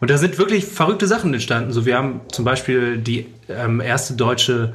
[0.00, 1.72] Und da sind wirklich verrückte Sachen entstanden.
[1.72, 4.74] So, wir haben zum Beispiel die ähm, erste deutsche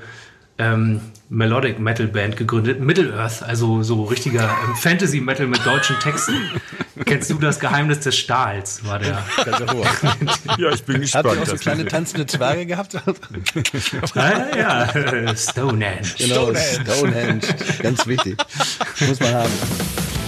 [0.57, 5.95] ähm, Melodic Metal Band gegründet, Middle Earth, also so richtiger ähm, Fantasy Metal mit deutschen
[5.99, 6.33] Texten.
[7.05, 8.83] Kennst du das Geheimnis des Stahls?
[8.85, 9.23] War der.
[10.57, 11.25] Ja, ich bin Habt gespannt.
[11.35, 12.93] ihr auch so Das- kleine tanzende Zwerge gehabt?
[14.15, 16.07] ja, ja, Stonehenge.
[16.17, 17.41] Genau, Stonehenge.
[17.81, 18.37] Ganz wichtig.
[19.07, 19.51] Muss man haben.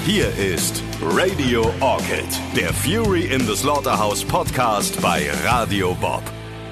[0.06, 2.26] Hier ist Radio Orchid,
[2.58, 6.22] der Fury in the Slaughterhouse Podcast bei Radio Bob.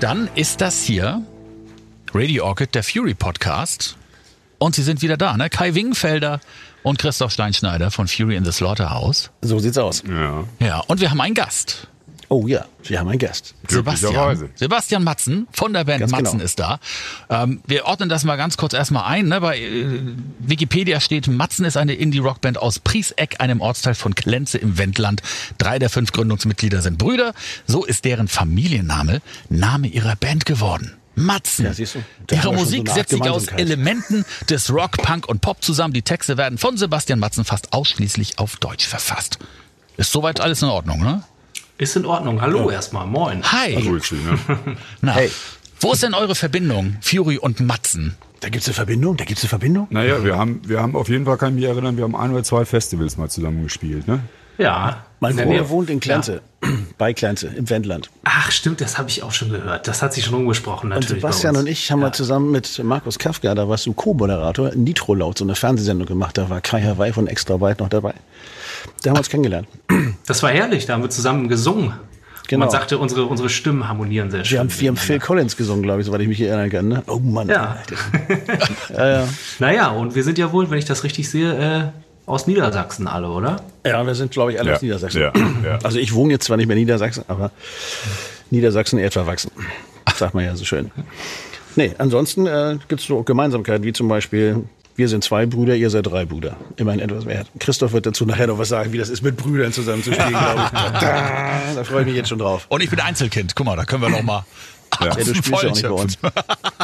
[0.02, 1.22] Dann ist das hier
[2.14, 3.96] Radio Orchid, der Fury Podcast.
[4.58, 5.50] Und sie sind wieder da, ne?
[5.50, 6.42] Kai Wingenfelder
[6.84, 9.32] und Christoph Steinschneider von Fury in the Slaughterhouse.
[9.42, 10.04] So sieht's aus.
[10.08, 11.88] Ja, Ja, und wir haben einen Gast.
[12.32, 13.56] Oh ja, wir haben einen Gast.
[13.68, 14.50] Sebastian.
[14.56, 16.46] Sebastian Matzen von der Band Ganz Matzen genau.
[16.46, 16.80] ist da.
[17.30, 19.28] Ähm, wir ordnen das mal ganz kurz erstmal ein.
[19.28, 19.42] Ne?
[19.42, 20.00] Bei äh,
[20.40, 25.22] Wikipedia steht, Matzen ist eine Indie-Rockband aus Prieseck, einem Ortsteil von Klenze im Wendland.
[25.58, 27.34] Drei der fünf Gründungsmitglieder sind Brüder.
[27.68, 30.94] So ist deren Familienname Name ihrer Band geworden.
[31.16, 31.66] Matzen.
[31.66, 32.34] Ja, siehst du.
[32.34, 33.48] Ihre Musik so setzt sich aus.
[33.48, 35.94] Elementen des Rock, Punk und Pop zusammen.
[35.94, 39.38] Die Texte werden von Sebastian Matzen fast ausschließlich auf Deutsch verfasst.
[39.98, 41.24] Ist soweit alles in Ordnung, ne?
[41.82, 42.40] Ist in Ordnung.
[42.44, 43.08] Hallo erstmal.
[43.08, 43.42] Moin.
[43.44, 43.74] Hi.
[43.74, 44.38] Grüezi, ne?
[45.02, 45.32] Na, Hey.
[45.80, 48.16] wo ist denn eure Verbindung, Fury und Matzen?
[48.40, 49.88] Da gibt's eine Verbindung, da gibt's eine Verbindung.
[49.90, 52.34] Naja, wir haben, wir haben auf jeden Fall, kann ich mich erinnern, wir haben ein
[52.34, 54.20] oder zwei Festivals mal zusammen gespielt, ne?
[54.60, 55.06] Ja.
[55.20, 56.42] Mein In der Bruder wohnt in Klenze,
[57.00, 58.12] bei Klenze, im Wendland.
[58.26, 59.88] Ach, stimmt, das habe ich auch schon gehört.
[59.88, 61.22] Das hat sich schon umgesprochen, Und natürlich.
[61.24, 65.16] Sebastian bei und ich haben mal zusammen mit Markus Kafka, da warst du Co-Moderator, Nitro
[65.16, 66.38] Laut, so eine Fernsehsendung gemacht.
[66.38, 68.14] Da war Kai Hawaii von Extra Weit noch dabei.
[69.04, 69.68] Da haben wir uns kennengelernt.
[70.26, 71.94] Das war herrlich, da haben wir zusammen gesungen.
[72.48, 72.66] Genau.
[72.66, 74.56] Man sagte, unsere, unsere Stimmen harmonieren sehr schön.
[74.56, 76.88] Wir haben, wir haben Phil Collins gesungen, glaube ich, soweit ich mich erinnern kann.
[76.90, 77.04] Ne?
[77.08, 77.48] Oh Mann.
[77.48, 77.78] Ja.
[78.96, 79.28] Ja, ja.
[79.60, 83.30] Naja, und wir sind ja wohl, wenn ich das richtig sehe, äh, aus Niedersachsen alle,
[83.30, 83.64] oder?
[83.86, 84.76] ja, wir sind, glaube ich, alle Ja.
[84.76, 85.22] aus Niedersachsen.
[85.22, 85.32] Ja,
[85.64, 85.80] ja.
[85.84, 87.52] Also ich wohne jetzt zwar nicht mehr in Niedersachsen, aber
[88.50, 89.52] Niedersachsen eher verwachsen.
[90.16, 90.92] Sagt man ja so schön.
[91.78, 94.64] Nee, ansonsten äh, gibt es so Gemeinsamkeiten, wie zum Beispiel,
[95.02, 96.58] wir sind zwei Brüder, ihr seid drei Brüder.
[96.78, 97.44] Immerhin etwas mehr.
[97.58, 100.30] Christoph wird dazu nachher noch was sagen, wie das ist, mit Brüdern zusammen zu spielen,
[100.30, 100.70] glaube ich.
[101.00, 102.68] Da, da freue ich mich jetzt schon drauf.
[102.70, 103.56] Und ich bin Einzelkind.
[103.56, 104.38] Guck mal, da können wir noch mal.
[104.40, 104.46] Ja.
[105.02, 106.18] Ja, du spielst ja auch nicht bei uns.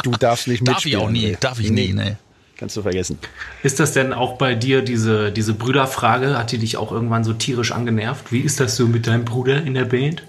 [0.02, 1.00] Du darfst nicht Darf ich mitspielen.
[1.04, 1.36] auch nie.
[1.38, 2.16] Darf ich nie, ne?
[2.56, 3.18] Kannst du vergessen.
[3.62, 7.34] Ist das denn auch bei dir, diese, diese Brüderfrage, hat die dich auch irgendwann so
[7.34, 8.32] tierisch angenervt?
[8.32, 10.24] Wie ist das so mit deinem Bruder in der Band?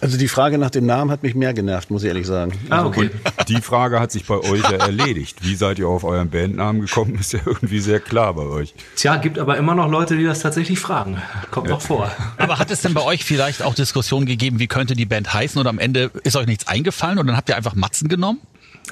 [0.00, 2.52] Also die Frage nach dem Namen hat mich mehr genervt, muss ich ehrlich sagen.
[2.70, 3.10] Ah, okay.
[3.48, 5.38] Die Frage hat sich bei euch ja erledigt.
[5.42, 8.74] Wie seid ihr auf euren Bandnamen gekommen, ist ja irgendwie sehr klar bei euch.
[8.96, 11.20] Tja, gibt aber immer noch Leute, die das tatsächlich fragen.
[11.50, 12.10] Kommt noch vor.
[12.36, 15.60] Aber hat es denn bei euch vielleicht auch Diskussionen gegeben, wie könnte die Band heißen?
[15.60, 18.40] Oder am Ende ist euch nichts eingefallen und dann habt ihr einfach Matzen genommen?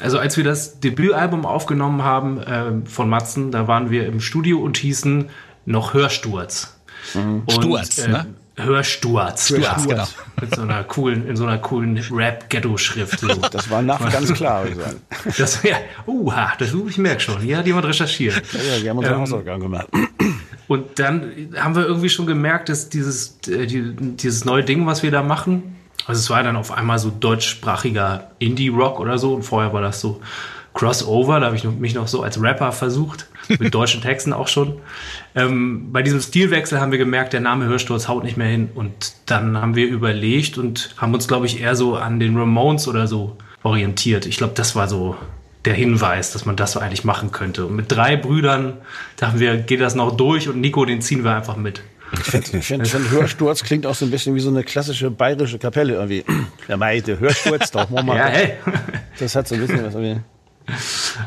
[0.00, 4.60] Also als wir das Debütalbum aufgenommen haben ähm, von Matzen, da waren wir im Studio
[4.60, 5.30] und hießen
[5.64, 6.76] noch Hörsturz.
[7.14, 8.26] Und, Sturz, ne?
[8.56, 9.46] Hörsturz.
[9.46, 10.04] Sturz, ja, genau.
[10.40, 13.20] Mit so einer coolen, in so einer coolen Rap-Ghetto-Schrift.
[13.20, 13.28] So.
[13.50, 14.64] Das war nach ganz klar.
[15.36, 17.40] Das, ja, uha, das ich merke schon.
[17.40, 18.42] Hier hat jemand recherchiert.
[18.52, 19.88] Ja, wir haben unsere Hausaufgaben gemacht.
[20.68, 25.02] Und dann haben wir irgendwie schon gemerkt, dass dieses, äh, die, dieses neue Ding, was
[25.02, 29.42] wir da machen, also es war dann auf einmal so deutschsprachiger Indie-Rock oder so und
[29.42, 30.20] vorher war das so
[30.76, 34.74] Crossover, da habe ich mich noch so als Rapper versucht, mit deutschen Texten auch schon.
[35.34, 39.14] Ähm, bei diesem Stilwechsel haben wir gemerkt, der Name Hörsturz haut nicht mehr hin und
[39.24, 43.06] dann haben wir überlegt und haben uns, glaube ich, eher so an den Ramones oder
[43.06, 44.26] so orientiert.
[44.26, 45.16] Ich glaube, das war so
[45.64, 47.64] der Hinweis, dass man das so eigentlich machen könnte.
[47.64, 48.74] Und mit drei Brüdern
[49.16, 51.80] dachten wir, geht das noch durch und Nico, den ziehen wir einfach mit.
[52.12, 55.94] Ich finde, find, Hörsturz klingt auch so ein bisschen wie so eine klassische bayerische Kapelle
[55.94, 56.22] irgendwie.
[56.68, 58.14] Der Meite, Hörsturz, doch, Mama.
[58.14, 58.52] Ja, hey.
[59.18, 60.20] Das hat so ein bisschen was irgendwie.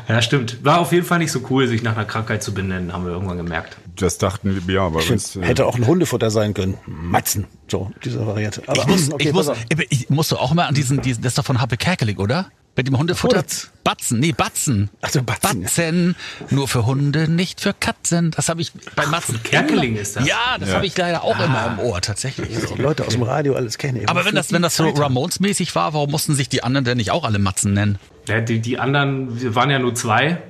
[0.08, 0.64] Ja, stimmt.
[0.64, 3.12] War auf jeden Fall nicht so cool, sich nach einer Krankheit zu benennen, haben wir
[3.12, 3.76] irgendwann gemerkt.
[3.96, 5.04] Das dachten wir, ja, uns.
[5.32, 6.76] find, äh, hätte auch ein Hundefutter sein können.
[6.86, 7.46] Matzen.
[7.68, 8.62] So, diese Variante.
[8.66, 9.50] Aber Ich muss, okay, ich, muss,
[9.88, 12.50] ich musst du auch mal an diesen, diesen, das ist doch von Happe Kerkeling, oder?
[12.80, 13.40] Mit dem Hundefutter.
[13.40, 13.70] Furz.
[13.84, 14.88] Batzen, nee, Batzen.
[15.02, 15.64] Ach so, Batzen.
[15.64, 16.16] Batzen,
[16.48, 18.30] nur für Hunde, nicht für Katzen.
[18.30, 19.38] Das habe ich bei Matzen.
[19.42, 20.26] Kerkeling ist das.
[20.26, 22.58] Ja, das habe ich leider auch immer im Ohr, tatsächlich.
[22.58, 22.74] So.
[22.74, 24.08] Die Leute aus dem Radio alles kennen.
[24.08, 27.10] Aber wenn das, wenn das so Ramones-mäßig war, warum mussten sich die anderen denn nicht
[27.10, 27.98] auch alle Matzen nennen?
[28.26, 30.40] Ja, die, die anderen, wir waren ja nur zwei.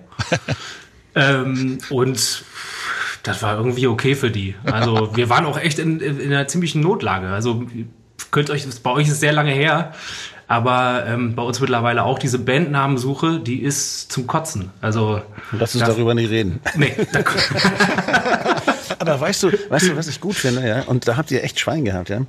[1.16, 2.44] ähm, und
[3.24, 4.54] das war irgendwie okay für die.
[4.66, 7.26] Also wir waren auch echt in, in einer ziemlichen Notlage.
[7.26, 7.66] Also
[8.30, 9.94] könnt euch, bei euch ist es sehr lange her,
[10.50, 14.70] aber ähm, bei uns mittlerweile auch diese Bandnamensuche, die ist zum Kotzen.
[14.80, 16.58] Also Lass uns da- darüber nicht reden.
[16.74, 17.20] Nee, da,
[18.98, 20.82] Aber weißt du, weißt du, was ich gut finde, ja?
[20.82, 22.22] Und da habt ihr echt Schwein gehabt, ja?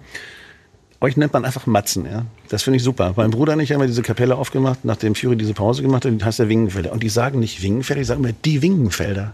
[1.02, 2.26] Euch nennt man einfach Matzen, ja?
[2.50, 3.14] Das finde ich super.
[3.16, 6.12] Mein Bruder und ich haben ja diese Kapelle aufgemacht, nachdem Fury diese Pause gemacht hat,
[6.14, 6.92] die heißt der Wingenfelder.
[6.92, 9.34] Und die sagen nicht Wingenfelder, die sagen immer die Wingenfelder.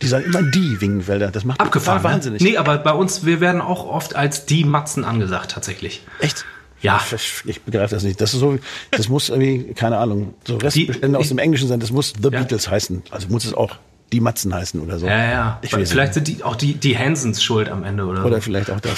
[0.00, 1.32] Die sagen immer die Wingenfelder.
[1.32, 1.98] Das macht abgefahren.
[2.02, 2.04] ne?
[2.04, 2.40] wahnsinnig.
[2.40, 6.02] Nee, aber bei uns, wir werden auch oft als die Matzen angesagt, tatsächlich.
[6.20, 6.44] Echt?
[6.80, 7.00] Ja.
[7.14, 8.20] Ich, ich begreife das nicht.
[8.20, 8.58] Das ist so,
[8.90, 11.80] das muss irgendwie, keine Ahnung, so Restbestände Die- aus dem Englischen sein.
[11.80, 12.40] Das muss The Ja.
[12.40, 13.02] Beatles heißen.
[13.10, 13.76] Also muss es auch
[14.12, 15.06] die Matzen heißen oder so.
[15.06, 15.58] Ja, ja.
[15.62, 16.26] Ich weiß Vielleicht nicht.
[16.26, 18.24] sind die auch die, die Hansons schuld am Ende, oder?
[18.24, 18.96] Oder vielleicht auch das.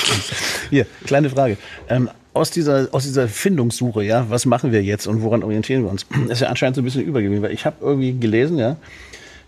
[0.70, 1.56] Hier, kleine Frage.
[1.88, 5.90] Ähm, aus dieser, aus dieser Findungssuche, ja, was machen wir jetzt und woran orientieren wir
[5.90, 6.06] uns?
[6.28, 8.76] Das ist ja anscheinend so ein bisschen übergeblieben, weil ich habe irgendwie gelesen, ja,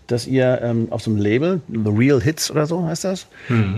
[0.07, 3.27] dass ihr ähm, auf so einem Label, The Real Hits oder so heißt das,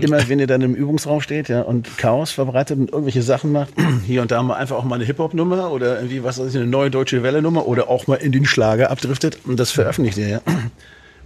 [0.00, 3.72] immer wenn ihr dann im Übungsraum steht, ja, und Chaos verbreitet und irgendwelche Sachen macht,
[4.06, 6.66] hier und da mal einfach auch mal eine Hip-Hop-Nummer oder irgendwie, was weiß ich, eine
[6.66, 10.40] neue deutsche Welle-Nummer oder auch mal in den Schlager abdriftet und das veröffentlicht ihr, ja.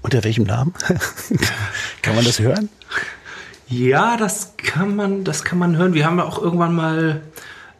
[0.02, 0.72] Unter welchem Namen?
[2.02, 2.70] Kann man das hören?
[3.68, 5.94] Ja, das kann man, das kann man hören.
[5.94, 7.20] Wir haben ja auch irgendwann mal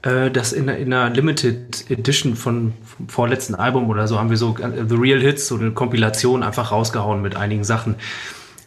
[0.03, 4.37] äh, das in, in einer Limited Edition von vom vorletzten Album oder so haben wir
[4.37, 7.97] so äh, The Real Hits, so eine Kompilation einfach rausgehauen mit einigen Sachen.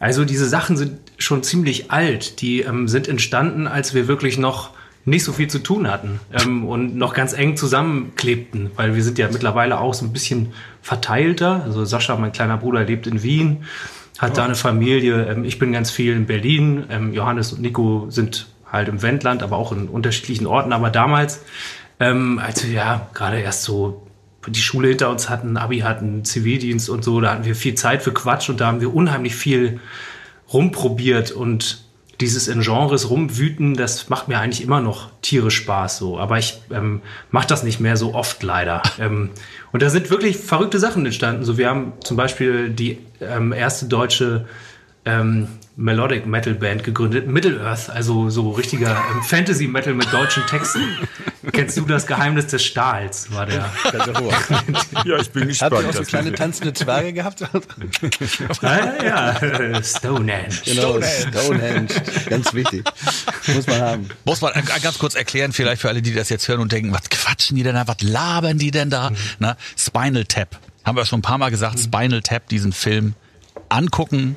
[0.00, 2.40] Also diese Sachen sind schon ziemlich alt.
[2.40, 4.70] Die ähm, sind entstanden, als wir wirklich noch
[5.06, 9.18] nicht so viel zu tun hatten ähm, und noch ganz eng zusammenklebten, weil wir sind
[9.18, 10.52] ja mittlerweile auch so ein bisschen
[10.82, 11.62] verteilter.
[11.64, 13.64] Also Sascha, mein kleiner Bruder, lebt in Wien,
[14.18, 15.26] hat da eine Familie.
[15.26, 16.84] Ähm, ich bin ganz viel in Berlin.
[16.90, 20.72] Ähm, Johannes und Nico sind halt im Wendland, aber auch in unterschiedlichen Orten.
[20.72, 21.42] Aber damals,
[22.00, 24.06] ähm, als wir ja gerade erst so
[24.46, 28.02] die Schule hinter uns hatten, Abi hatten, Zivildienst und so, da hatten wir viel Zeit
[28.02, 29.80] für Quatsch und da haben wir unheimlich viel
[30.52, 31.84] rumprobiert und
[32.20, 36.18] dieses in Genres rumwüten, das macht mir eigentlich immer noch tierisch Spaß so.
[36.18, 38.82] Aber ich ähm, mache das nicht mehr so oft leider.
[38.98, 39.30] ähm,
[39.72, 41.44] und da sind wirklich verrückte Sachen entstanden.
[41.44, 44.46] So, wir haben zum Beispiel die ähm, erste deutsche
[45.04, 50.46] ähm, Melodic Metal Band gegründet, Middle Earth, also so richtiger ähm, Fantasy Metal mit deutschen
[50.46, 50.82] Texten.
[51.52, 53.32] Kennst du das Geheimnis des Stahls?
[53.32, 53.70] War der.
[55.04, 55.82] Ja, ich bin Habt gespannt.
[55.82, 57.40] ihr auch so kleine tanzende Zwerge gehabt?
[58.62, 59.82] ja, ja, ja.
[59.82, 60.54] Stonehenge.
[60.64, 61.88] Genau, Stonehenge.
[62.28, 62.84] Ganz wichtig.
[63.54, 64.08] Muss man haben.
[64.24, 66.92] Muss man äh, ganz kurz erklären, vielleicht für alle, die das jetzt hören und denken,
[66.92, 69.10] was quatschen die denn da, was labern die denn da?
[69.38, 70.58] Na, Spinal Tap.
[70.84, 73.14] Haben wir schon ein paar Mal gesagt, Spinal Tap, diesen Film
[73.68, 74.36] angucken,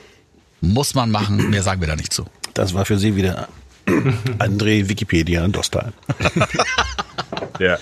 [0.61, 1.49] muss man machen.
[1.49, 2.25] Mehr sagen wir da nicht zu.
[2.53, 3.47] Das war für Sie wieder
[4.39, 5.93] André Wikipedia Dostal.
[7.59, 7.79] Ja.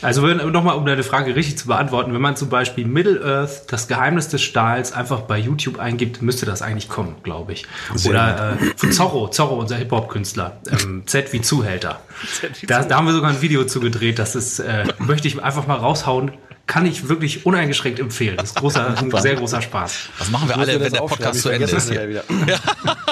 [0.00, 3.88] Also nochmal, um deine Frage richtig zu beantworten, wenn man zum Beispiel Middle Earth, das
[3.88, 7.66] Geheimnis des Stahls, einfach bei YouTube eingibt, müsste das eigentlich kommen, glaube ich.
[8.06, 12.00] Oder äh, von Zorro, Zorro, unser Hip-Hop-Künstler, ähm, Z wie Zuhälter.
[12.66, 15.66] Da, da haben wir sogar ein Video zu gedreht, das ist, äh, möchte ich einfach
[15.66, 16.32] mal raushauen,
[16.68, 18.36] kann ich wirklich uneingeschränkt empfehlen.
[18.36, 19.94] Das ist großer, ein sehr großer Spaß.
[20.18, 21.90] Das machen wir alle, wenn der Podcast zu Ende ist.
[21.90, 22.22] Wieder.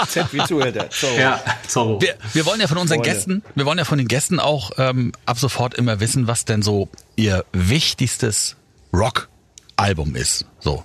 [0.06, 0.88] Z wie Zuhälter.
[1.18, 2.00] Ja, Zorro.
[2.00, 3.10] Wir, wir wollen ja von unseren Freunde.
[3.10, 6.62] Gästen, wir wollen ja von den Gästen auch ähm, ab sofort immer wissen, was denn
[6.62, 8.56] so ihr wichtigstes
[8.92, 10.44] Rock-Album ist.
[10.60, 10.84] So.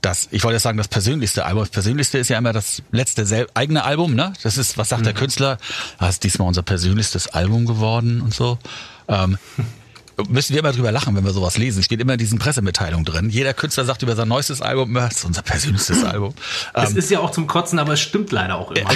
[0.00, 1.62] Das, ich wollte jetzt sagen, das persönlichste Album.
[1.62, 4.32] Das persönlichste ist ja immer das letzte eigene Album, ne?
[4.42, 5.58] Das ist, was sagt der Künstler?
[5.98, 8.58] Das ist diesmal unser persönlichstes Album geworden und so.
[9.08, 9.38] Ähm,
[10.28, 11.82] müssen wir immer drüber lachen, wenn wir sowas lesen.
[11.82, 13.30] Steht immer in diesen Pressemitteilungen drin.
[13.30, 16.34] Jeder Künstler sagt über sein neuestes Album, das ist unser persönlichstes Album.
[16.74, 18.90] Es Ähm, ist ja auch zum Kotzen, aber es stimmt leider auch immer.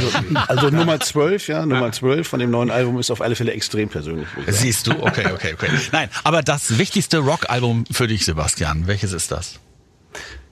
[0.48, 3.88] Also Nummer 12, ja, Nummer 12 von dem neuen Album ist auf alle Fälle extrem
[3.88, 4.26] persönlich.
[4.48, 4.92] Siehst du?
[4.92, 5.68] Okay, okay, okay.
[5.92, 9.60] Nein, aber das wichtigste Rockalbum für dich, Sebastian, welches ist das?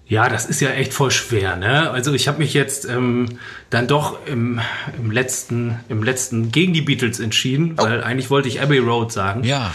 [0.07, 1.89] Ja, das ist ja echt voll schwer, ne?
[1.91, 3.39] Also ich habe mich jetzt ähm,
[3.71, 4.61] dann doch im,
[4.99, 9.45] im letzten im letzten gegen die Beatles entschieden, weil eigentlich wollte ich Abbey Road sagen.
[9.45, 9.73] Ja.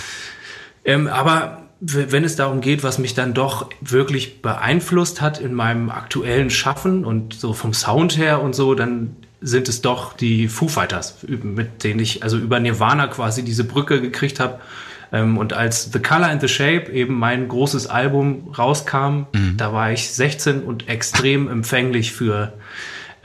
[0.86, 5.89] Ähm, aber wenn es darum geht, was mich dann doch wirklich beeinflusst hat in meinem
[5.89, 10.68] aktuellen Schaffen und so vom Sound her und so, dann sind es doch die Foo
[10.68, 14.60] Fighters, mit denen ich also über Nirvana quasi diese Brücke gekriegt habe.
[15.12, 19.27] Ähm, und als The Color and the Shape eben mein großes Album rauskam,
[19.58, 22.54] da war ich 16 und extrem empfänglich für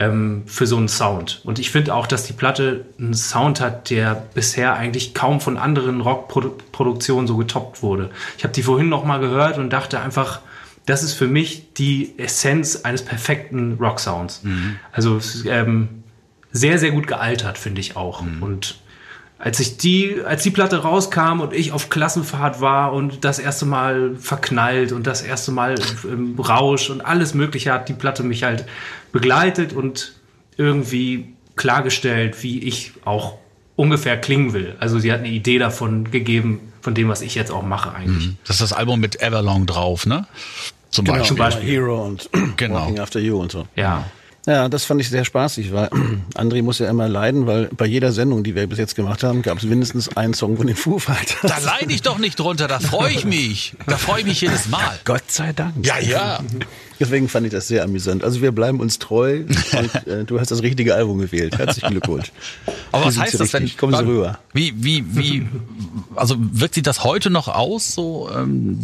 [0.01, 1.41] ähm, für so einen Sound.
[1.43, 5.57] Und ich finde auch, dass die Platte einen Sound hat, der bisher eigentlich kaum von
[5.57, 8.09] anderen Rockproduktionen so getoppt wurde.
[8.37, 10.41] Ich habe die vorhin noch mal gehört und dachte einfach,
[10.87, 14.41] das ist für mich die Essenz eines perfekten Rock-Sounds.
[14.91, 16.03] Also es ist, ähm,
[16.51, 18.21] sehr, sehr gut gealtert, finde ich auch.
[18.41, 18.80] Und
[19.43, 23.65] als ich die, als die Platte rauskam und ich auf Klassenfahrt war und das erste
[23.65, 28.43] Mal verknallt und das erste Mal im Rausch und alles Mögliche hat die Platte mich
[28.43, 28.65] halt
[29.11, 30.13] begleitet und
[30.57, 33.37] irgendwie klargestellt, wie ich auch
[33.75, 34.75] ungefähr klingen will.
[34.79, 38.29] Also sie hat eine Idee davon gegeben, von dem, was ich jetzt auch mache eigentlich.
[38.45, 40.27] Das ist das Album mit Everlong drauf, ne?
[40.91, 41.37] Zum Genau, Beispiel.
[41.37, 41.69] Beispiel.
[41.69, 42.75] Hero und Genau.
[42.81, 43.65] Walking After You und so.
[43.75, 44.05] Ja.
[44.47, 45.87] Ja, das fand ich sehr spaßig, weil
[46.33, 49.43] André muss ja immer leiden, weil bei jeder Sendung, die wir bis jetzt gemacht haben,
[49.43, 51.37] gab es mindestens einen Song von den Foo Fighters.
[51.43, 53.75] Da leide ich doch nicht drunter, da freue ich mich.
[53.85, 54.99] Da freue ich mich jedes Mal.
[55.05, 55.85] Gott sei Dank.
[55.85, 56.39] Ja, ja.
[56.99, 58.23] Deswegen fand ich das sehr amüsant.
[58.23, 59.43] Also wir bleiben uns treu
[59.73, 61.57] und äh, du hast das richtige Album gewählt.
[61.57, 62.31] Herzlichen Glückwunsch.
[62.91, 63.63] Aber was heißt das denn?
[63.63, 63.77] richtig?
[63.77, 64.39] Kommen Sie rüber.
[64.53, 65.47] Wie, wie, wie,
[66.15, 67.93] also wirkt sich das heute noch aus?
[67.93, 68.79] So, ähm,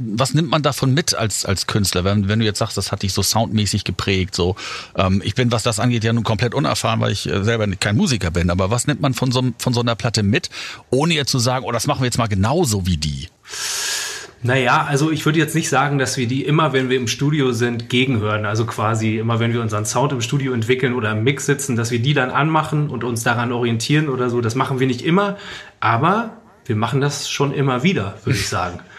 [0.00, 2.04] was nimmt man davon mit als, als Künstler?
[2.04, 4.56] Wenn, wenn du jetzt sagst, das hat dich so soundmäßig geprägt, so,
[4.96, 7.96] ähm, ich bin, was das angeht, ja nun komplett unerfahren, weil ich äh, selber kein
[7.96, 10.50] Musiker bin, aber was nimmt man von so, von so einer Platte mit,
[10.90, 13.28] ohne jetzt zu sagen, oh, das machen wir jetzt mal genauso wie die?
[14.42, 17.52] Naja, also ich würde jetzt nicht sagen, dass wir die immer, wenn wir im Studio
[17.52, 18.46] sind, gegenhören.
[18.46, 21.90] Also quasi immer, wenn wir unseren Sound im Studio entwickeln oder im Mix sitzen, dass
[21.90, 24.40] wir die dann anmachen und uns daran orientieren oder so.
[24.40, 25.36] Das machen wir nicht immer,
[25.80, 28.80] aber wir machen das schon immer wieder, würde ich sagen.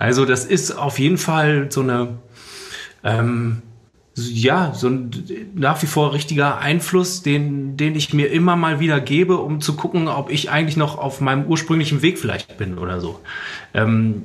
[0.00, 2.16] Also das ist auf jeden Fall so eine,
[3.04, 3.60] ähm,
[4.16, 5.10] ja, so ein
[5.54, 9.76] nach wie vor richtiger Einfluss, den, den ich mir immer mal wieder gebe, um zu
[9.76, 13.20] gucken, ob ich eigentlich noch auf meinem ursprünglichen Weg vielleicht bin oder so.
[13.74, 14.24] Ähm,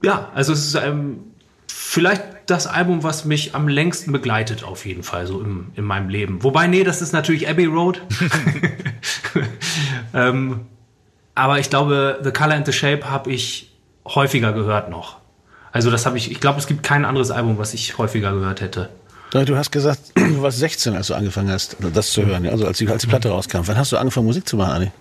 [0.00, 1.18] ja, also es ist ähm,
[1.66, 6.08] vielleicht das Album, was mich am längsten begleitet, auf jeden Fall, so im, in meinem
[6.08, 6.44] Leben.
[6.44, 8.00] Wobei, nee, das ist natürlich Abbey Road.
[10.14, 10.60] ähm,
[11.34, 13.73] aber ich glaube, The Color and the Shape habe ich
[14.06, 15.16] häufiger gehört noch.
[15.72, 18.60] Also das habe ich, ich glaube, es gibt kein anderes Album, was ich häufiger gehört
[18.60, 18.90] hätte.
[19.30, 22.46] Du hast gesagt, du warst 16, als du angefangen hast, das zu hören.
[22.46, 23.62] Also als die, als die Platte rauskam.
[23.64, 24.92] Wann hast du angefangen, Musik zu machen, Adi?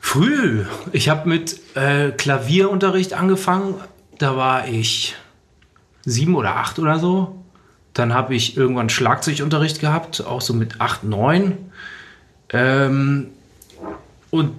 [0.00, 0.64] Früh.
[0.92, 3.74] Ich habe mit äh, Klavierunterricht angefangen.
[4.18, 5.16] Da war ich
[6.04, 7.42] sieben oder acht oder so.
[7.94, 11.58] Dann habe ich irgendwann Schlagzeugunterricht gehabt, auch so mit acht, neun.
[12.50, 13.28] Ähm,
[14.30, 14.54] und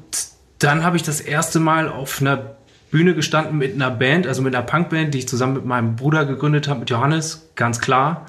[0.59, 2.55] dann habe ich das erste Mal auf einer
[2.93, 6.25] Bühne gestanden mit einer Band, also mit einer Punkband, die ich zusammen mit meinem Bruder
[6.25, 8.27] gegründet habe, mit Johannes, ganz klar.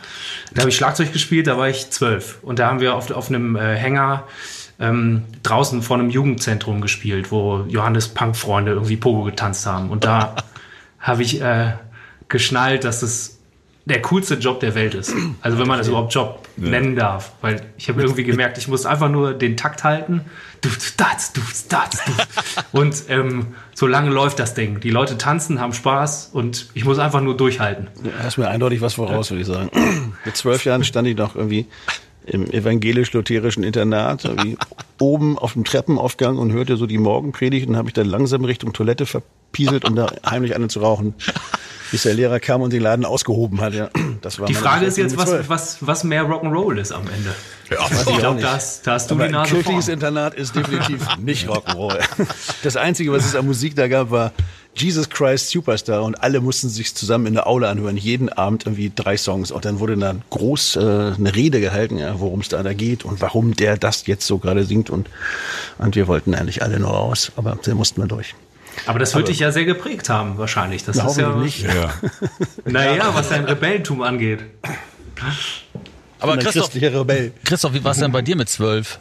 [0.54, 2.38] Da habe ich Schlagzeug gespielt, da war ich zwölf.
[2.40, 4.24] Und da haben wir auf, auf einem äh, Hänger
[4.80, 9.90] ähm, draußen vor einem Jugendzentrum gespielt, wo Johannes Punkfreunde irgendwie Pogo getanzt haben.
[9.90, 10.34] Und da
[10.98, 11.72] habe ich äh,
[12.28, 13.33] geschnallt, dass es
[13.86, 15.14] der coolste Job der Welt ist.
[15.42, 17.32] Also wenn man das überhaupt Job nennen darf.
[17.42, 20.22] Weil ich habe irgendwie gemerkt, ich muss einfach nur den Takt halten.
[22.72, 24.80] Und ähm, so lange läuft das Ding.
[24.80, 27.88] Die Leute tanzen, haben Spaß und ich muss einfach nur durchhalten.
[28.02, 29.70] Du hast mir eindeutig was voraus, würde ich sagen.
[30.24, 31.66] Mit zwölf Jahren stand ich noch irgendwie
[32.26, 34.56] im evangelisch-lutherischen Internat, irgendwie
[34.98, 38.72] oben auf dem Treppenaufgang und hörte so die Morgenpredigt und habe mich dann langsam Richtung
[38.72, 41.14] Toilette verpieselt, um da heimlich eine zu rauchen,
[41.90, 43.74] bis der Lehrer kam und den Laden ausgehoben hat.
[43.74, 45.48] Ja, das war Die Frage ist jetzt, was, 12.
[45.48, 47.34] was, was mehr Rock'n'Roll ist am Ende.
[47.68, 49.94] Weiß Ich glaube, da da hast du Aber die ein Nase kirchliches vorn.
[49.94, 51.98] Internat ist definitiv nicht Rock'n'Roll.
[52.62, 54.32] Das Einzige, was es an Musik da gab, war
[54.76, 58.90] Jesus Christ Superstar und alle mussten sich zusammen in der Aula anhören, jeden Abend irgendwie
[58.94, 62.62] drei Songs und dann wurde dann groß äh, eine Rede gehalten, ja, worum es da
[62.62, 65.08] da geht und warum der das jetzt so gerade singt und,
[65.78, 68.34] und wir wollten eigentlich alle nur raus, aber da mussten wir durch.
[68.86, 70.84] Aber das wird dich ja sehr geprägt haben, wahrscheinlich.
[70.84, 71.62] Das ist ja, nicht.
[71.62, 71.92] Ja.
[72.64, 74.40] Naja, was dein Rebellentum angeht.
[76.20, 77.32] Aber Ein Christoph, christlicher Rebell.
[77.44, 78.98] Christoph, wie war es denn bei dir mit zwölf?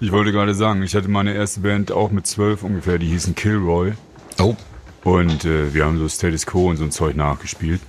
[0.00, 3.34] Ich wollte gerade sagen, ich hatte meine erste Band auch mit zwölf ungefähr, die hießen
[3.34, 3.92] Kilroy.
[4.38, 4.56] Oh.
[5.04, 7.80] Und äh, wir haben so Status Quo und so ein Zeug nachgespielt.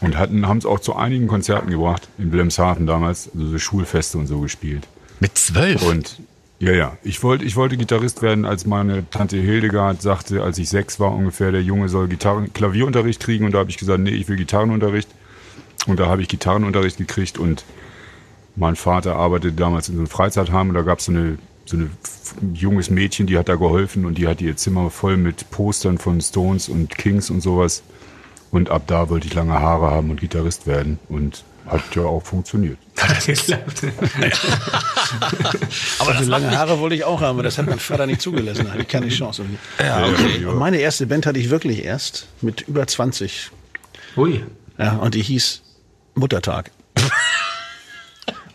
[0.00, 4.18] Und hatten, haben es auch zu einigen Konzerten gebracht, in Wilhelmshaven damals, also so Schulfeste
[4.18, 4.88] und so gespielt.
[5.20, 5.82] Mit zwölf?
[5.82, 6.20] Und
[6.60, 10.68] ja, ja, ich wollte, ich wollte Gitarrist werden, als meine Tante Hildegard sagte, als ich
[10.68, 13.46] sechs war ungefähr, der Junge soll Gitarren, Klavierunterricht kriegen.
[13.46, 15.08] Und da habe ich gesagt, nee, ich will Gitarrenunterricht.
[15.86, 17.64] Und da habe ich Gitarrenunterricht gekriegt und
[18.56, 21.90] mein Vater arbeitete damals in so einem Freizeitheim und da gab so eine so ein
[22.52, 26.20] junges Mädchen, die hat da geholfen und die hat ihr Zimmer voll mit Postern von
[26.20, 27.82] Stones und Kings und sowas.
[28.50, 32.22] Und ab da wollte ich lange Haare haben und Gitarrist werden und hat ja auch
[32.22, 32.78] funktioniert.
[33.00, 33.82] Hat geklappt.
[35.98, 38.20] Aber das Also lange Haare wollte ich auch haben, aber das hat mein Vater nicht
[38.20, 38.66] zugelassen.
[38.66, 39.44] Da hatte ich keine Chance.
[39.78, 40.44] ja, okay.
[40.44, 43.50] Und meine erste Band hatte ich wirklich erst mit über 20.
[44.16, 44.44] Ui.
[44.78, 45.62] Ja, und die hieß
[46.14, 46.70] Muttertag.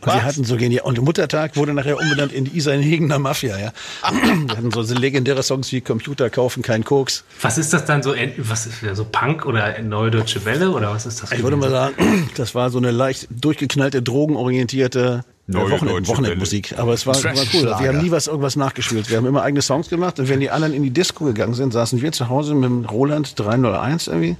[0.05, 0.85] Und wir hatten so genial.
[0.85, 3.71] Und Muttertag wurde nachher umbenannt in die Isarhegener Mafia, ja.
[4.12, 7.24] Wir hatten so legendäre Songs wie Computer kaufen, kein Koks.
[7.41, 8.13] Was ist das dann so?
[8.38, 11.31] Was ist das, so Punk oder Neue Deutsche Welle oder was ist das?
[11.31, 16.77] Ich würde mal sagen, das war so eine leicht durchgeknallte, drogenorientierte Neue Wochenend, Wochenendmusik.
[16.79, 17.35] Aber es war, war cool.
[17.35, 17.79] Trash-Schlager.
[17.79, 19.12] Wir haben nie was irgendwas nachgespielt.
[19.12, 20.19] Wir haben immer eigene Songs gemacht.
[20.19, 22.85] Und wenn die anderen in die Disco gegangen sind, saßen wir zu Hause mit dem
[22.85, 24.38] Roland 301 irgendwie,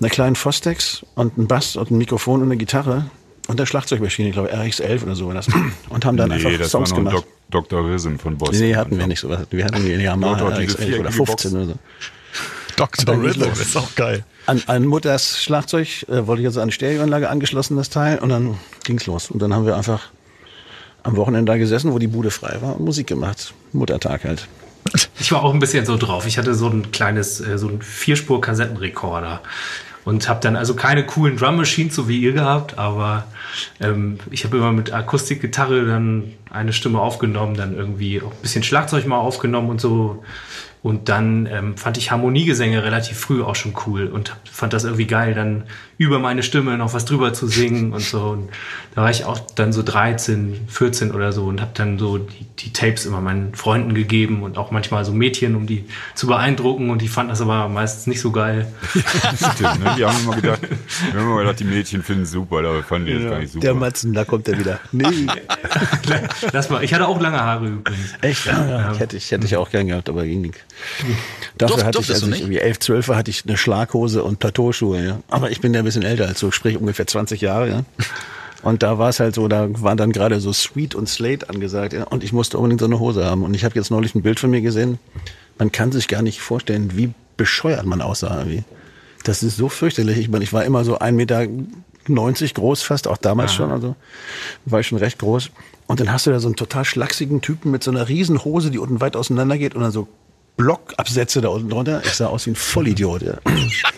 [0.00, 3.10] einer kleinen Fostex und einem Bass und einem Mikrofon und eine Gitarre
[3.48, 5.48] und der Schlagzeugmaschine, ich glaube RX11 oder so war das.
[5.88, 7.26] Und haben dann nee, einfach das Songs war noch gemacht.
[7.50, 7.84] Dok Dr.
[7.84, 8.60] Rhythm von Boston.
[8.60, 9.46] Nee, hatten wir nicht sowas.
[9.50, 11.54] Wir hatten die Yamaha Dort, dort diese RX11 oder viereckige 15 Box.
[11.54, 11.74] oder so.
[12.76, 13.22] Dr.
[13.22, 13.60] Rhythm los.
[13.60, 14.24] ist auch geil.
[14.46, 18.30] An, an Mutters Schlagzeug äh, wollte ich jetzt an die Stereoanlage angeschlossen, das Teil, und
[18.30, 19.30] dann ging's los.
[19.30, 20.08] Und dann haben wir einfach
[21.02, 23.52] am Wochenende da gesessen, wo die Bude frei war, und Musik gemacht.
[23.72, 24.48] Muttertag halt.
[25.20, 26.26] Ich war auch ein bisschen so drauf.
[26.26, 29.42] Ich hatte so ein kleines, äh, so ein Vierspur-Kassettenrekorder
[30.04, 33.24] und habe dann also keine coolen Drum Machines so wie ihr gehabt, aber
[33.80, 38.62] ähm, ich habe immer mit Akustikgitarre dann eine Stimme aufgenommen, dann irgendwie auch ein bisschen
[38.62, 40.22] Schlagzeug mal aufgenommen und so.
[40.82, 45.06] Und dann ähm, fand ich Harmoniegesänge relativ früh auch schon cool und fand das irgendwie
[45.06, 45.62] geil, dann
[46.02, 48.20] über meine Stimme noch was drüber zu singen und so.
[48.20, 48.48] Und
[48.94, 52.46] da war ich auch dann so 13, 14 oder so und habe dann so die,
[52.58, 56.90] die Tapes immer meinen Freunden gegeben und auch manchmal so Mädchen, um die zu beeindrucken.
[56.90, 58.66] Und die fanden das aber meistens nicht so geil.
[59.54, 59.94] Stimmt, ne?
[59.96, 63.06] Die haben immer gedacht, wir haben immer gedacht, die Mädchen finden es super, aber fanden
[63.06, 63.62] die jetzt gar nicht super.
[63.62, 64.78] Der Matzen, da kommt er wieder.
[64.92, 65.06] Nee,
[66.52, 68.12] Lass mal, ich hatte auch lange Haare übrigens.
[68.20, 68.46] echt?
[68.46, 68.94] Ja, ja.
[68.98, 70.54] Hätte ich, hätte ich auch gern gehabt, aber ging nicht.
[71.58, 72.40] Dafür Durf- hatte ich, als ich nicht?
[72.40, 75.02] irgendwie 11, 12 war, hatte ich eine Schlaghose und Plateauschuhe.
[75.04, 75.18] Ja.
[75.28, 77.68] Aber ich bin ja ein bisschen älter als so, sprich ungefähr 20 Jahre.
[77.68, 77.84] Ja.
[78.62, 81.92] Und da war es halt so, da waren dann gerade so Sweet und Slate angesagt.
[81.92, 82.04] Ja.
[82.04, 83.42] Und ich musste unbedingt so eine Hose haben.
[83.42, 84.98] Und ich habe jetzt neulich ein Bild von mir gesehen.
[85.58, 88.38] Man kann sich gar nicht vorstellen, wie bescheuert man aussah.
[88.38, 88.64] Irgendwie.
[89.24, 90.18] Das ist so fürchterlich.
[90.18, 91.46] Ich meine, ich war immer so 1,90 Meter
[92.54, 93.70] groß, fast auch damals schon.
[93.70, 93.96] Also
[94.64, 95.50] war ich schon recht groß.
[95.86, 98.70] Und dann hast du da so einen total schlachsigen Typen mit so einer riesen Hose,
[98.70, 100.08] die unten weit auseinander geht und dann so
[100.56, 102.02] Blockabsätze da unten drunter.
[102.04, 103.22] Ich sah aus wie ein Vollidiot.
[103.22, 103.34] Ja.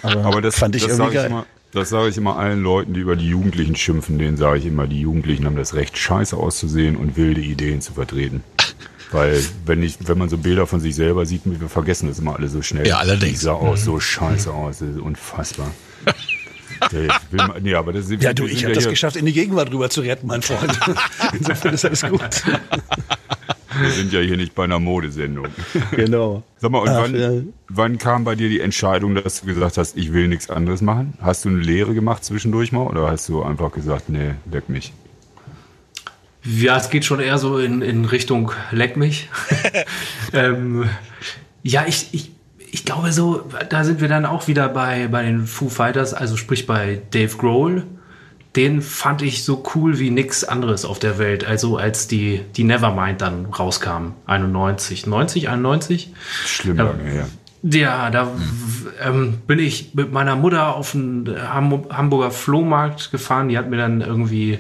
[0.03, 1.45] Aber, Aber das, fand ich das irgendwie sage ich geil.
[1.75, 4.87] Das sage ich immer allen Leuten, die über die Jugendlichen schimpfen, denen sage ich immer,
[4.87, 8.43] die Jugendlichen haben das Recht, scheiße auszusehen und wilde Ideen zu vertreten.
[9.13, 12.35] Weil, wenn ich, wenn man so Bilder von sich selber sieht, wir vergessen das immer
[12.37, 12.87] alle so schnell.
[12.87, 13.33] Ja, allerdings.
[13.35, 15.71] Ich sah aus, so scheiße aus, das ist unfassbar.
[17.31, 19.89] Man- nee, aber das, Ja, du, ich habe das hier- geschafft, in die Gegenwart rüber
[19.91, 20.79] zu retten, mein Freund.
[21.33, 22.21] Insofern ist alles gut.
[23.81, 25.47] Wir sind ja hier nicht bei einer Modesendung.
[25.91, 26.43] genau.
[26.59, 27.31] Sag mal, und Ach, wann, ja.
[27.69, 31.15] wann kam bei dir die Entscheidung, dass du gesagt hast, ich will nichts anderes machen?
[31.21, 34.93] Hast du eine Lehre gemacht zwischendurch mal oder hast du einfach gesagt, nee, leck mich?
[36.45, 39.31] Ja, es geht schon eher so in, in Richtung Leck mich.
[40.33, 40.89] ähm,
[41.63, 45.47] ja, ich, ich, ich glaube so, da sind wir dann auch wieder bei, bei den
[45.47, 47.85] Foo Fighters, also sprich bei Dave Grohl.
[48.57, 51.45] Den fand ich so cool wie nix anderes auf der Welt.
[51.45, 56.13] Also als die, die Nevermind dann rauskam, 91, 90, 91.
[56.47, 56.85] Schlimm Ja.
[56.85, 57.29] lange her.
[57.63, 58.31] Ja, da
[59.03, 63.49] ähm, bin ich mit meiner Mutter auf den Ham Hamburger Flohmarkt gefahren.
[63.49, 64.59] Die hat mir dann irgendwie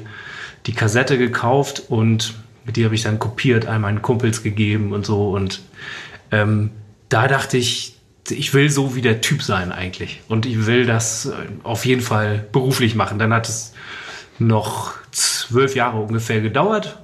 [0.67, 2.35] die Kassette gekauft und
[2.75, 5.31] die habe ich dann kopiert, all meinen Kumpels gegeben und so.
[5.31, 5.61] Und
[6.31, 6.71] ähm,
[7.11, 7.97] da dachte ich,
[8.31, 10.21] ich will so wie der Typ sein eigentlich.
[10.29, 11.33] Und ich will das äh,
[11.63, 13.19] auf jeden Fall beruflich machen.
[13.19, 13.73] Dann hat es
[14.39, 16.99] noch zwölf Jahre ungefähr gedauert.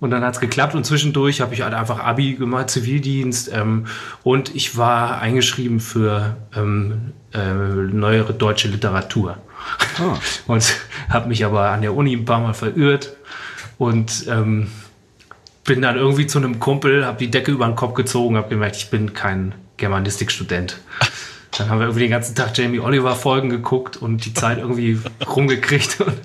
[0.00, 3.84] Und dann hat es geklappt und zwischendurch habe ich halt einfach Abi gemacht, Zivildienst ähm,
[4.22, 9.36] und ich war eingeschrieben für ähm, äh, neuere deutsche Literatur.
[10.46, 10.74] Und
[11.10, 13.14] habe mich aber an der Uni ein paar Mal verirrt
[13.76, 14.68] und ähm,
[15.64, 18.76] bin dann irgendwie zu einem Kumpel, habe die Decke über den Kopf gezogen, habe gemerkt,
[18.76, 20.78] ich bin kein Germanistikstudent.
[21.58, 24.98] Dann haben wir irgendwie den ganzen Tag Jamie Oliver Folgen geguckt und die Zeit irgendwie
[25.26, 26.00] rumgekriegt.
[26.00, 26.16] Und,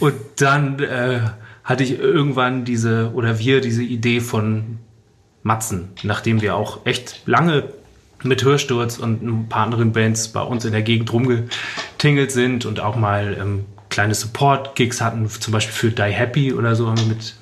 [0.00, 1.20] und dann äh,
[1.62, 4.78] hatte ich irgendwann diese, oder wir diese Idee von
[5.44, 7.68] Matzen, nachdem wir auch echt lange
[8.24, 12.80] mit Hörsturz und ein paar anderen Bands bei uns in der Gegend rumgetingelt sind und
[12.80, 17.06] auch mal ähm, kleine Support-Gigs hatten, zum Beispiel für Die Happy oder so haben wir
[17.06, 17.34] mit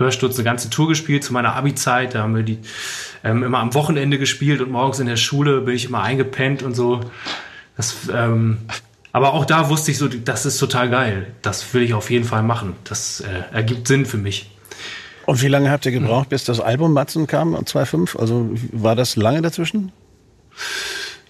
[0.00, 2.14] Hörsturz eine ganze Tour gespielt zu meiner Abi-Zeit.
[2.14, 2.58] Da haben wir die
[3.22, 6.74] ähm, immer am Wochenende gespielt und morgens in der Schule bin ich immer eingepennt und
[6.74, 7.00] so.
[7.76, 8.58] Das, ähm,
[9.12, 11.28] aber auch da wusste ich so, das ist total geil.
[11.42, 12.74] Das will ich auf jeden Fall machen.
[12.84, 14.50] Das äh, ergibt Sinn für mich.
[15.26, 18.18] Und wie lange habt ihr gebraucht, bis das Album Matzen kam, 2.5?
[18.18, 19.92] Also war das lange dazwischen?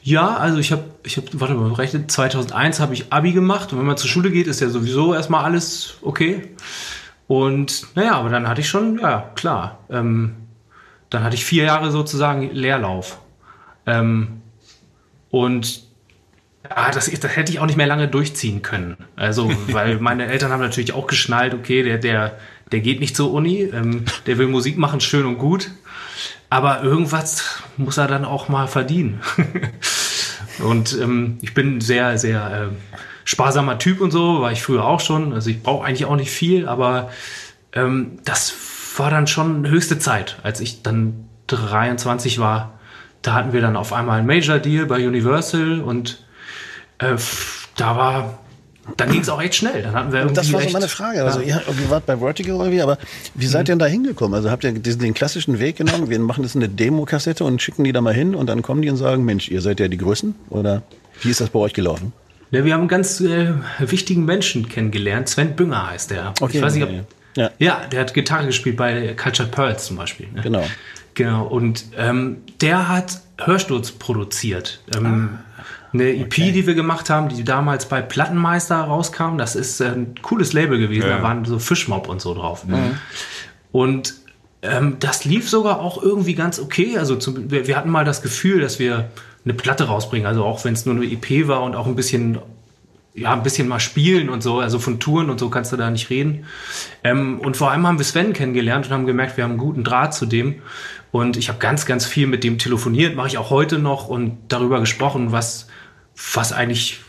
[0.02, 3.78] Ja, also ich habe, ich habe, warte mal, rechnet, 2001 habe ich Abi gemacht und
[3.78, 6.48] wenn man zur Schule geht, ist ja sowieso erstmal alles okay.
[7.30, 10.34] Und naja, aber dann hatte ich schon, ja klar, ähm,
[11.10, 13.20] dann hatte ich vier Jahre sozusagen Leerlauf.
[13.86, 14.42] Ähm,
[15.30, 15.84] und
[16.68, 18.96] ja, das, das hätte ich auch nicht mehr lange durchziehen können.
[19.14, 22.36] Also, weil meine Eltern haben natürlich auch geschnallt, okay, der, der,
[22.72, 25.70] der geht nicht zur Uni, ähm, der will Musik machen, schön und gut.
[26.48, 29.20] Aber irgendwas muss er dann auch mal verdienen.
[30.64, 32.76] und ähm, ich bin sehr, sehr ähm,
[33.30, 35.32] sparsamer Typ und so, war ich früher auch schon.
[35.32, 37.10] Also ich brauche eigentlich auch nicht viel, aber
[37.72, 38.52] ähm, das
[38.96, 42.72] war dann schon höchste Zeit, als ich dann 23 war.
[43.22, 46.24] Da hatten wir dann auf einmal einen Major Deal bei Universal und
[46.98, 47.14] äh,
[47.76, 48.38] da war
[48.96, 49.82] dann ging es auch echt schnell.
[49.82, 51.22] Dann hatten wir Und das irgendwie war so meine Frage.
[51.22, 52.98] Also ihr, ihr wart bei Vertigo irgendwie, aber
[53.36, 54.34] wie seid ihr denn da hingekommen?
[54.34, 57.84] Also habt ihr diesen, den klassischen Weg genommen, wir machen jetzt eine Demo-Kassette und schicken
[57.84, 59.98] die da mal hin und dann kommen die und sagen, Mensch, ihr seid ja die
[59.98, 60.34] Größten?
[60.48, 60.82] Oder
[61.22, 62.12] wie ist das bei euch gelaufen?
[62.50, 65.28] Ja, wir haben einen ganz äh, wichtigen Menschen kennengelernt.
[65.28, 66.34] Sven Bünger heißt der.
[66.40, 66.90] Okay, ich weiß nicht, ob,
[67.36, 67.86] ja, ja.
[67.90, 70.28] der hat Gitarre gespielt bei Cultured Pearls zum Beispiel.
[70.34, 70.42] Ne?
[70.42, 70.64] Genau.
[71.14, 71.46] Genau.
[71.46, 74.80] Und ähm, der hat Hörsturz produziert.
[74.96, 79.38] Ähm, Ah, Eine EP, die wir gemacht haben, die damals bei Plattenmeister rauskam.
[79.38, 81.08] Das ist äh, ein cooles Label gewesen.
[81.08, 81.18] Ja.
[81.18, 82.64] Da waren so Fischmob und so drauf.
[83.72, 84.14] Und
[84.62, 86.98] ähm, das lief sogar auch irgendwie ganz okay.
[86.98, 89.10] Also zum, wir, wir hatten mal das Gefühl, dass wir
[89.44, 90.26] eine Platte rausbringen.
[90.26, 92.38] Also auch wenn es nur eine EP war und auch ein bisschen,
[93.14, 94.60] ja, ein bisschen mal spielen und so.
[94.60, 96.44] Also von Touren und so kannst du da nicht reden.
[97.04, 99.84] Ähm, und vor allem haben wir Sven kennengelernt und haben gemerkt, wir haben einen guten
[99.84, 100.56] Draht zu dem.
[101.12, 104.38] Und ich habe ganz, ganz viel mit dem telefoniert, mache ich auch heute noch und
[104.48, 105.66] darüber gesprochen, was,
[106.34, 107.00] was eigentlich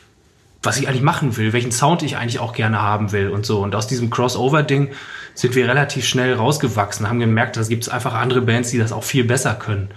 [0.63, 3.61] was ich eigentlich machen will, welchen Sound ich eigentlich auch gerne haben will und so.
[3.61, 4.91] Und aus diesem Crossover-Ding
[5.33, 8.91] sind wir relativ schnell rausgewachsen, haben gemerkt, da gibt es einfach andere Bands, die das
[8.91, 9.89] auch viel besser können.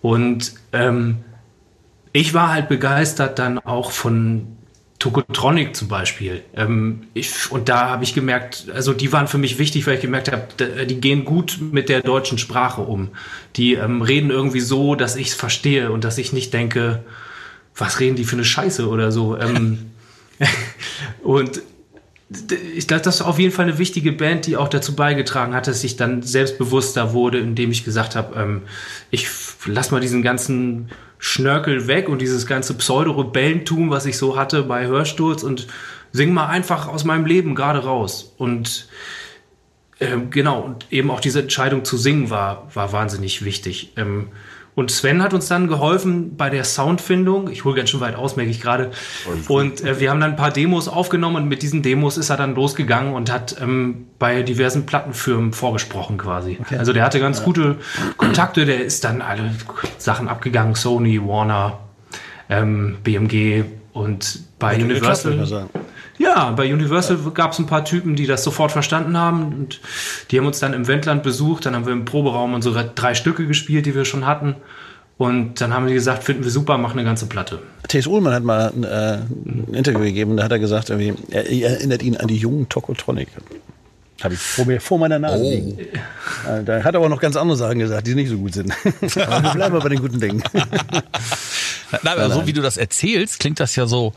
[0.00, 1.24] Und ähm,
[2.12, 4.56] ich war halt begeistert dann auch von
[4.98, 6.42] Tokotronic zum Beispiel.
[6.56, 10.00] Ähm, ich, und da habe ich gemerkt, also die waren für mich wichtig, weil ich
[10.00, 13.10] gemerkt habe, da- die gehen gut mit der deutschen Sprache um.
[13.56, 17.04] Die ähm, reden irgendwie so, dass ich es verstehe und dass ich nicht denke,
[17.76, 19.36] was reden die für eine Scheiße oder so.
[19.38, 19.90] Ähm,
[21.22, 21.62] und
[22.74, 25.66] ich glaube, das ist auf jeden Fall eine wichtige Band, die auch dazu beigetragen hat,
[25.66, 28.62] dass ich dann selbstbewusster wurde, indem ich gesagt habe, ähm,
[29.10, 29.28] ich
[29.66, 34.86] lass mal diesen ganzen Schnörkel weg und dieses ganze Pseudo-Rebellentum, was ich so hatte bei
[34.86, 35.66] Hörsturz und
[36.12, 38.34] sing mal einfach aus meinem Leben gerade raus.
[38.38, 38.88] Und
[40.00, 43.92] ähm, genau, und eben auch diese Entscheidung zu singen war, war wahnsinnig wichtig.
[43.96, 44.28] Ähm,
[44.78, 47.50] und Sven hat uns dann geholfen bei der Soundfindung.
[47.50, 48.92] Ich hole ganz schön weit aus, merke ich gerade.
[49.48, 52.36] Und äh, wir haben dann ein paar Demos aufgenommen und mit diesen Demos ist er
[52.36, 56.58] dann losgegangen und hat ähm, bei diversen Plattenfirmen vorgesprochen quasi.
[56.78, 57.78] Also der hatte ganz gute
[58.18, 59.50] Kontakte, der ist dann alle
[59.98, 61.80] Sachen abgegangen, Sony, Warner,
[62.48, 65.66] ähm, BMG und bei Universal.
[66.18, 69.80] Ja, bei Universal gab es ein paar Typen, die das sofort verstanden haben und
[70.30, 71.66] die haben uns dann im Wendland besucht.
[71.66, 74.56] Dann haben wir im Proberaum unsere drei Stücke gespielt, die wir schon hatten.
[75.16, 77.58] Und dann haben die gesagt, finden wir super, machen eine ganze Platte.
[77.88, 78.06] T.S.
[78.06, 81.70] Ullmann hat mal ein, äh, ein Interview gegeben, da hat er gesagt, irgendwie, er, er
[81.70, 83.28] erinnert ihn an die jungen Tokotronic.
[84.22, 85.78] Habe ich vor, mir, vor meiner Nase liegen.
[85.78, 88.72] Äh, Da hat er aber noch ganz andere Sachen gesagt, die nicht so gut sind.
[89.16, 90.42] aber wir bleiben mal bei den guten Dingen.
[90.52, 94.12] Nein, aber so wie du das erzählst, klingt das ja so,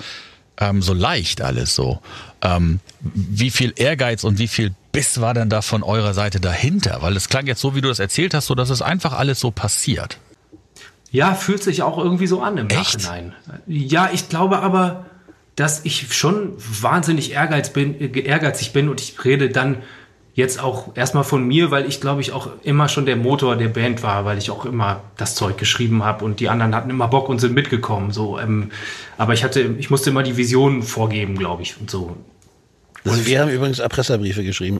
[0.62, 2.00] ähm, so leicht alles so.
[2.41, 7.00] Ähm, wie viel Ehrgeiz und wie viel Biss war denn da von eurer Seite dahinter?
[7.02, 9.39] Weil es klang jetzt so, wie du das erzählt hast, so dass es einfach alles
[9.39, 10.17] so passiert.
[11.12, 13.04] Ja, fühlt sich auch irgendwie so an im Echt?
[13.04, 13.34] Nachhinein.
[13.67, 15.06] Ja, ich glaube aber,
[15.56, 19.78] dass ich schon wahnsinnig ehrgeiz bin, äh, ehrgeizig bin und ich rede dann
[20.34, 23.67] jetzt auch erstmal von mir, weil ich glaube ich auch immer schon der Motor der
[23.67, 27.08] Band war, weil ich auch immer das Zeug geschrieben habe und die anderen hatten immer
[27.08, 28.12] Bock und sind mitgekommen.
[28.12, 28.72] So, ähm,
[29.17, 32.15] aber ich hatte, ich musste immer die Vision vorgeben, glaube ich und so.
[33.04, 34.80] Also wir haben übrigens Erpresserbriefe geschrieben.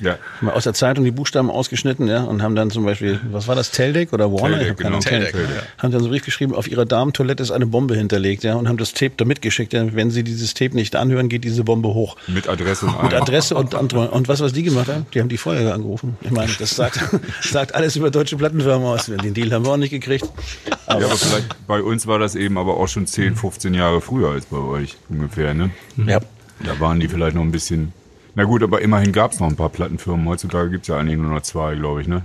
[0.00, 0.18] Ja.
[0.40, 3.54] Mal aus der Zeitung die Buchstaben ausgeschnitten, ja, und haben dann zum Beispiel, was war
[3.54, 4.58] das, Teldec oder Warner?
[4.58, 4.88] Teldec, genau.
[4.88, 5.00] Ahnung.
[5.00, 5.40] Teldec, ja.
[5.78, 8.68] Haben dann so einen Brief geschrieben, auf ihrer Damentoilette ist eine Bombe hinterlegt, ja, und
[8.68, 9.72] haben das Tape da mitgeschickt.
[9.72, 9.94] Ja.
[9.94, 12.16] Wenn sie dieses Tape nicht anhören, geht diese Bombe hoch.
[12.26, 13.14] Mit Adresse und Mit.
[13.14, 14.12] Adresse und Antwort.
[14.12, 15.06] Und was, was die gemacht haben?
[15.14, 16.16] Die haben die Feuerwehr angerufen.
[16.20, 17.00] Ich meine, das sagt,
[17.42, 19.06] sagt alles über deutsche Plattenfirmen aus.
[19.06, 20.26] Den Deal haben wir auch nicht gekriegt.
[20.86, 24.00] Aber, Ja, aber vielleicht bei uns war das eben aber auch schon 10, 15 Jahre
[24.00, 25.70] früher als bei euch ungefähr, ne?
[26.06, 26.20] ja.
[26.64, 27.92] Da waren die vielleicht noch ein bisschen.
[28.36, 30.28] Na gut, aber immerhin gab es noch ein paar Plattenfirmen.
[30.28, 32.22] Heutzutage gibt es ja eigentlich nur noch zwei, glaube ich, ne?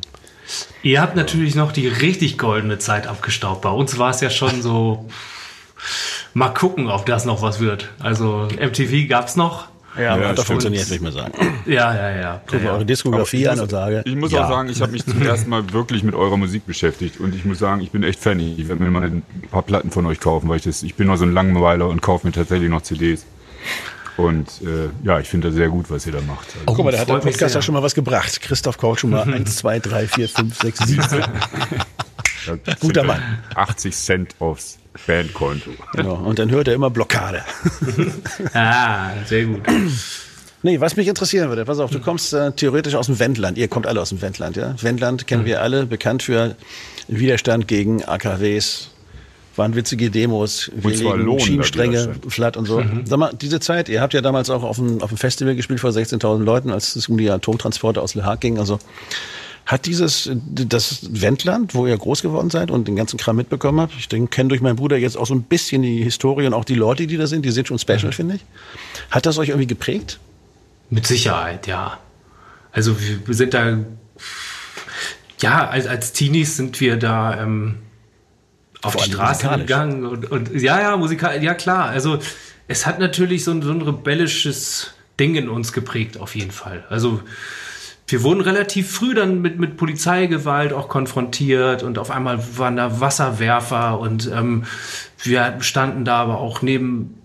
[0.84, 3.62] Ihr habt natürlich noch die richtig goldene Zeit abgestaubt.
[3.62, 5.08] Bei uns war es ja schon so,
[6.34, 7.90] mal gucken, ob das noch was wird.
[8.00, 9.70] Also MTV gab's noch.
[9.96, 11.32] Ja, Ja, hat doch funktioniert, würde ich mal sagen.
[11.66, 12.42] Ja, ja, ja.
[12.46, 12.86] Guck mal ja, eure.
[12.86, 14.44] Diskografie an und sage, Ich muss ja.
[14.44, 17.46] auch sagen, ich habe mich zum ersten Mal wirklich mit eurer Musik beschäftigt und ich
[17.46, 18.40] muss sagen, ich bin echt Fan.
[18.40, 21.08] Ich werde mir mal ein paar Platten von euch kaufen, weil ich das, ich bin
[21.08, 23.26] noch so ein Langweiler und kaufe mir tatsächlich noch CDs.
[24.18, 26.48] Und äh, ja, ich finde das sehr gut, was ihr da macht.
[26.54, 28.42] Also, Guck mal, da hat der Podcast ja schon mal was gebracht.
[28.42, 31.04] Christoph Koch schon mal 1, 2, 3, 4, 5, 6, 7.
[32.66, 33.22] da guter Mann.
[33.56, 35.72] 80 Cent aufs Bandkonto.
[35.94, 36.16] Genau.
[36.16, 37.44] Und dann hört er immer Blockade.
[38.54, 39.62] Ah, sehr gut.
[40.64, 43.58] Nee, was mich interessieren würde, pass auf, du kommst äh, theoretisch aus dem Wendland.
[43.58, 44.76] Ihr kommt alle aus dem Wendland, ja?
[44.82, 46.56] Wendland kennen wir alle, bekannt für
[47.08, 48.91] Widerstand gegen AKWs,
[49.62, 52.84] waren witzige Demos, wir legen Schienenstränge flatt und so.
[53.06, 55.80] Sag mal, diese Zeit, ihr habt ja damals auch auf dem, auf dem Festival gespielt
[55.80, 58.58] vor 16.000 Leuten, als es um die Atomtransporte aus Le Haag ging.
[58.58, 58.80] Also
[59.68, 63.94] Hat dieses, das Wendland, wo ihr groß geworden seid und den ganzen Kram mitbekommen habt,
[64.00, 66.66] ich denke, kenne durch meinen Bruder jetzt auch so ein bisschen die Historie und auch
[66.66, 68.14] die Leute, die da sind, die sind schon special, mhm.
[68.14, 68.42] finde ich.
[69.12, 70.20] Hat das euch irgendwie geprägt?
[70.90, 72.00] Mit Sicherheit, ja.
[72.72, 73.78] Also wir sind da,
[75.40, 77.76] ja, als, als Teenies sind wir da ähm,
[78.82, 81.90] auf Vor die Straße gegangen und, und ja, ja, musikal, ja klar.
[81.90, 82.20] Also
[82.68, 86.84] es hat natürlich so ein, so ein rebellisches Ding in uns geprägt, auf jeden Fall.
[86.90, 87.22] Also
[88.08, 93.00] wir wurden relativ früh dann mit, mit Polizeigewalt auch konfrontiert und auf einmal waren da
[93.00, 94.66] Wasserwerfer und ähm,
[95.24, 97.22] wir standen da aber auch neben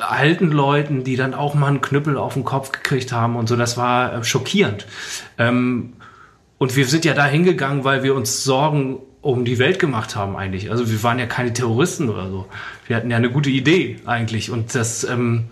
[0.00, 3.56] alten Leuten, die dann auch mal einen Knüppel auf den Kopf gekriegt haben und so.
[3.56, 4.86] Das war äh, schockierend.
[5.38, 5.94] Ähm,
[6.58, 10.36] und wir sind ja da hingegangen, weil wir uns Sorgen um die Welt gemacht haben
[10.36, 10.70] eigentlich.
[10.70, 12.46] Also wir waren ja keine Terroristen oder so.
[12.86, 15.46] Wir hatten ja eine gute Idee eigentlich und das ähm,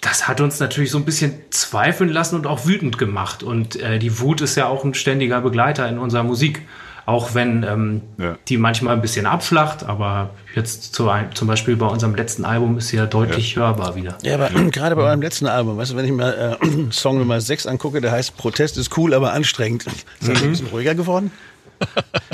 [0.00, 3.42] das hat uns natürlich so ein bisschen zweifeln lassen und auch wütend gemacht.
[3.42, 6.62] Und äh, die Wut ist ja auch ein ständiger Begleiter in unserer Musik.
[7.04, 8.36] Auch wenn ähm, ja.
[8.48, 12.76] die manchmal ein bisschen abflacht, aber jetzt zu ein, zum Beispiel bei unserem letzten Album
[12.76, 13.62] ist sie ja deutlich ja.
[13.62, 14.18] hörbar wieder.
[14.22, 17.40] Ja, aber gerade bei eurem letzten Album, weißt du, wenn ich mir äh, Song Nummer
[17.40, 19.86] 6 angucke, der heißt Protest ist cool, aber anstrengend.
[19.86, 20.34] Ist das mhm.
[20.36, 21.32] ein bisschen ruhiger geworden?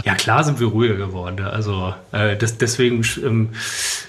[0.05, 1.45] Ja, klar sind wir ruhiger geworden.
[1.45, 3.51] Also äh, das, deswegen ähm,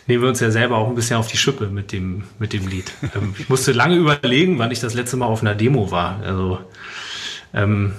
[0.07, 2.67] nehmen wir uns ja selber auch ein bisschen auf die Schippe mit dem, mit dem
[2.67, 2.91] Lied.
[3.15, 6.21] Ähm, ich musste lange überlegen, wann ich das letzte Mal auf einer Demo war.
[6.23, 6.59] Also
[7.53, 7.93] ähm,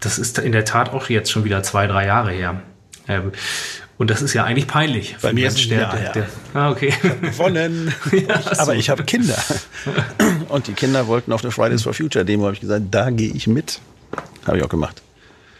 [0.00, 2.60] das ist in der Tat auch jetzt schon wieder zwei, drei Jahre her.
[3.08, 3.32] Ähm,
[3.98, 5.16] und das ist ja eigentlich peinlich.
[5.22, 6.92] Bei mir ist es der, ja, der, Ah, okay.
[7.22, 7.94] Gewonnen.
[8.12, 9.38] ja, ich, aber ich habe Kinder.
[10.48, 13.32] Und die Kinder wollten auf eine Fridays for Future Demo, habe ich gesagt, da gehe
[13.32, 13.80] ich mit.
[14.46, 15.02] Habe ich auch gemacht.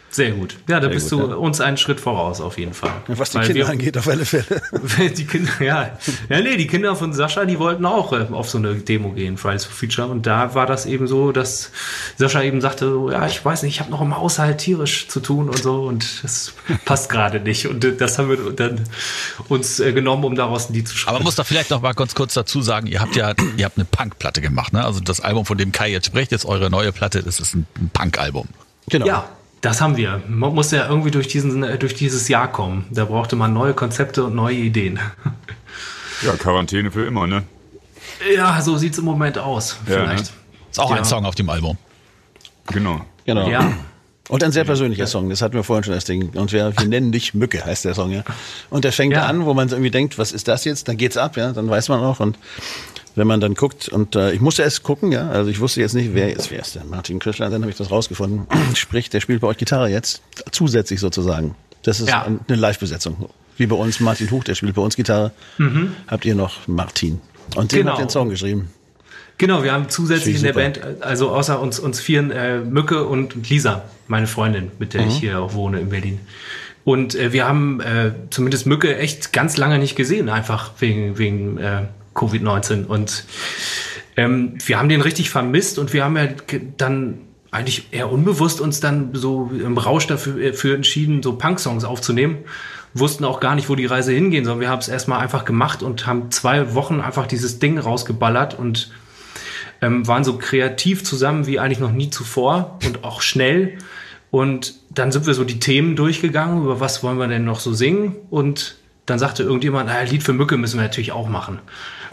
[0.09, 0.55] Sehr gut.
[0.69, 1.35] Ja, da Sehr bist gut, du ja.
[1.35, 2.93] uns einen Schritt voraus auf jeden Fall.
[3.07, 4.45] Was die Weil Kinder wir, angeht, auf alle Fälle.
[5.17, 5.97] die Kinder, ja.
[6.29, 9.37] Ja, nee, die Kinder von Sascha, die wollten auch äh, auf so eine Demo gehen,
[9.37, 10.07] Fridays for Future.
[10.07, 11.71] Und da war das eben so, dass
[12.15, 15.19] Sascha eben sagte, so, ja, ich weiß nicht, ich habe noch im Haushalt tierisch zu
[15.19, 16.53] tun und so und das
[16.85, 17.67] passt gerade nicht.
[17.67, 18.85] Und das haben wir dann
[19.49, 21.09] uns äh, genommen, um daraus ein Lied zu schreiben.
[21.09, 23.65] Aber man muss da vielleicht noch mal ganz kurz dazu sagen, ihr habt ja, ihr
[23.65, 24.85] habt eine Punk-Platte gemacht, ne?
[24.85, 27.67] Also das Album, von dem Kai jetzt spricht, jetzt eure neue Platte, das ist ein
[27.93, 28.47] Punk-Album.
[28.89, 29.05] Genau.
[29.05, 29.29] Ja,
[29.61, 30.21] das haben wir.
[30.27, 32.85] Man musste ja irgendwie durch, diesen, durch dieses Jahr kommen.
[32.91, 34.99] Da brauchte man neue Konzepte und neue Ideen.
[36.23, 37.43] Ja, Quarantäne für immer, ne?
[38.35, 39.77] Ja, so sieht es im Moment aus.
[39.85, 40.25] Ja, vielleicht.
[40.25, 40.31] Ne?
[40.71, 40.97] Ist auch ja.
[40.97, 41.77] ein Song auf dem Album.
[42.73, 43.05] Genau.
[43.25, 43.47] Genau.
[43.47, 43.73] Ja.
[44.29, 46.31] Und ein sehr persönlicher Song, das hatten wir vorhin schon das Ding.
[46.35, 48.23] Und wir, wir nennen dich Mücke, heißt der Song, ja.
[48.69, 49.25] Und der fängt ja.
[49.25, 50.89] an, wo man irgendwie denkt, was ist das jetzt?
[50.89, 52.19] Dann geht's ab, ja, dann weiß man auch.
[52.19, 52.37] Und
[53.17, 55.95] wenn man dann guckt, und äh, ich musste erst gucken, ja, also ich wusste jetzt
[55.95, 58.45] nicht, wer jetzt wer ist denn Martin Krischler, dann habe ich das rausgefunden.
[58.75, 61.55] Sprich, der spielt bei euch Gitarre jetzt, zusätzlich sozusagen.
[61.81, 62.25] Das ist ja.
[62.25, 63.29] eine Live-Besetzung.
[63.57, 65.31] Wie bei uns Martin Huch, der spielt bei uns Gitarre.
[65.57, 65.93] Mhm.
[66.07, 67.19] Habt ihr noch Martin.
[67.55, 67.93] Und den genau.
[67.93, 68.69] hat den Song geschrieben.
[69.39, 73.49] Genau, wir haben zusätzlich in der Band, also außer uns, uns vieren, äh, Mücke und
[73.49, 75.07] Lisa, meine Freundin, mit der mhm.
[75.07, 76.19] ich hier auch wohne in Berlin.
[76.83, 81.57] Und äh, wir haben äh, zumindest Mücke echt ganz lange nicht gesehen, einfach wegen, wegen
[81.57, 81.83] äh,
[82.17, 82.85] Covid-19.
[82.85, 83.25] Und
[84.17, 86.27] ähm, wir haben den richtig vermisst und wir haben ja
[86.77, 87.19] dann
[87.51, 92.39] eigentlich eher unbewusst uns dann so im Rausch dafür äh, entschieden, so Punk-Songs aufzunehmen.
[92.93, 95.83] Wussten auch gar nicht, wo die Reise hingehen, sondern wir haben es erstmal einfach gemacht
[95.83, 98.91] und haben zwei Wochen einfach dieses Ding rausgeballert und
[99.81, 103.77] ähm, waren so kreativ zusammen wie eigentlich noch nie zuvor und auch schnell.
[104.31, 107.73] Und dann sind wir so die Themen durchgegangen, über was wollen wir denn noch so
[107.73, 108.15] singen.
[108.29, 108.75] Und
[109.05, 111.59] dann sagte irgendjemand, naja, Lied für Mücke müssen wir natürlich auch machen.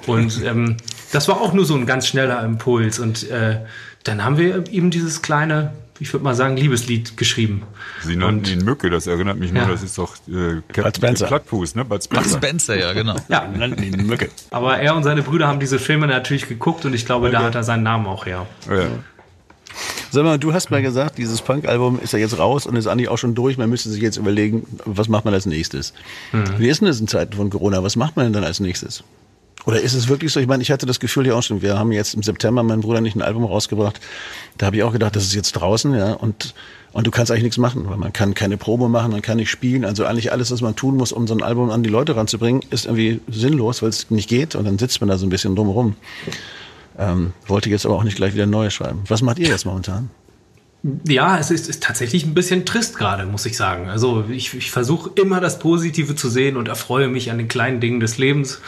[0.06, 0.76] Und ähm,
[1.12, 2.98] das war auch nur so ein ganz schneller Impuls.
[2.98, 3.60] Und äh,
[4.04, 7.62] dann haben wir eben dieses kleine, ich würde mal sagen, Liebeslied geschrieben.
[8.02, 9.68] Sie nannten ihn Mücke, das erinnert mich nur, ja.
[9.68, 11.26] das ist doch äh, Bud Spencer.
[11.26, 11.84] Plattfuß, ne?
[11.84, 12.30] Bud Spencer.
[12.30, 13.16] Bud Spencer, ja, genau.
[13.28, 14.28] ja, nannten ihn Mücke.
[14.50, 17.36] Aber er und seine Brüder haben diese Filme natürlich geguckt und ich glaube, okay.
[17.36, 18.46] da hat er seinen Namen auch her.
[18.68, 18.88] Ja.
[20.10, 23.08] Sag mal, du hast mal gesagt, dieses Punk-Album ist ja jetzt raus und ist eigentlich
[23.08, 23.58] auch schon durch.
[23.58, 25.92] Man müsste sich jetzt überlegen, was macht man als nächstes?
[26.30, 26.44] Mhm.
[26.58, 27.82] Wie ist denn das in Zeiten von Corona?
[27.82, 29.02] Was macht man denn dann als nächstes?
[29.66, 30.40] Oder ist es wirklich so?
[30.40, 32.81] Ich meine, ich hatte das Gefühl ja auch schon, wir haben jetzt im September mein
[32.81, 34.00] Bruder nicht ein Album rausgebracht.
[34.59, 36.55] Da habe ich auch gedacht, das ist jetzt draußen, ja, und,
[36.92, 39.50] und du kannst eigentlich nichts machen, weil man kann keine Probe machen, man kann nicht
[39.50, 39.85] spielen.
[39.85, 42.62] Also eigentlich alles, was man tun muss, um so ein Album an die Leute ranzubringen,
[42.70, 45.57] ist irgendwie sinnlos, weil es nicht geht und dann sitzt man da so ein bisschen
[45.57, 45.96] drumherum.
[46.98, 49.03] Ähm, wollte jetzt aber auch nicht gleich wieder neu schreiben.
[49.09, 50.11] Was macht ihr jetzt momentan?
[51.08, 53.88] Ja, es ist, ist tatsächlich ein bisschen trist gerade, muss ich sagen.
[53.88, 57.80] Also ich, ich versuche immer das Positive zu sehen und erfreue mich an den kleinen
[57.80, 58.60] Dingen des Lebens.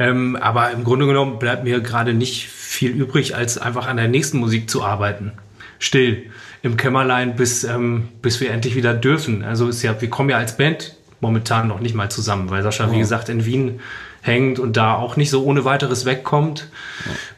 [0.00, 4.08] Ähm, aber im Grunde genommen bleibt mir gerade nicht viel übrig, als einfach an der
[4.08, 5.30] nächsten Musik zu arbeiten.
[5.78, 6.24] Still
[6.62, 9.44] im Kämmerlein, bis, ähm, bis wir endlich wieder dürfen.
[9.44, 12.88] Also ist ja, wir kommen ja als Band momentan noch nicht mal zusammen, weil Sascha,
[12.88, 12.92] oh.
[12.92, 13.78] wie gesagt, in Wien
[14.24, 16.68] hängt und da auch nicht so ohne weiteres wegkommt.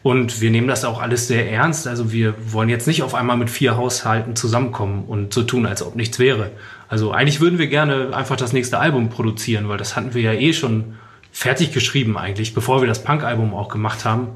[0.04, 1.88] Und wir nehmen das auch alles sehr ernst.
[1.88, 5.82] Also wir wollen jetzt nicht auf einmal mit vier Haushalten zusammenkommen und so tun, als
[5.82, 6.52] ob nichts wäre.
[6.86, 10.32] Also eigentlich würden wir gerne einfach das nächste Album produzieren, weil das hatten wir ja
[10.32, 10.94] eh schon
[11.32, 14.28] fertig geschrieben eigentlich, bevor wir das Punk-Album auch gemacht haben.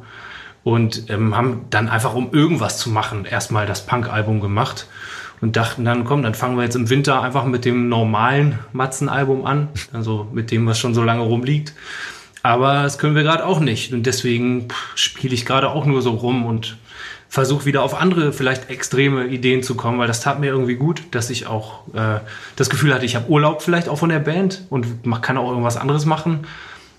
[0.65, 4.89] Und ähm, haben dann einfach, um irgendwas zu machen, erstmal das Punk-Album gemacht
[5.41, 9.47] und dachten dann, komm, dann fangen wir jetzt im Winter einfach mit dem normalen Matzen-Album
[9.47, 11.73] an, also mit dem, was schon so lange rumliegt.
[12.43, 13.93] Aber das können wir gerade auch nicht.
[13.93, 16.77] Und deswegen spiele ich gerade auch nur so rum und
[17.29, 21.03] versuche wieder auf andere, vielleicht extreme Ideen zu kommen, weil das tat mir irgendwie gut,
[21.13, 22.19] dass ich auch äh,
[22.57, 24.85] das Gefühl hatte, ich habe Urlaub vielleicht auch von der Band und
[25.23, 26.41] kann auch irgendwas anderes machen.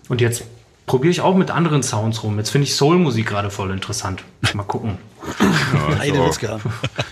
[0.07, 0.45] Und jetzt
[0.91, 2.37] probiere ich auch mit anderen Sounds rum.
[2.37, 4.25] Jetzt finde ich Soul-Musik gerade voll interessant.
[4.53, 4.97] Mal gucken.
[5.99, 6.59] Heidewitzka.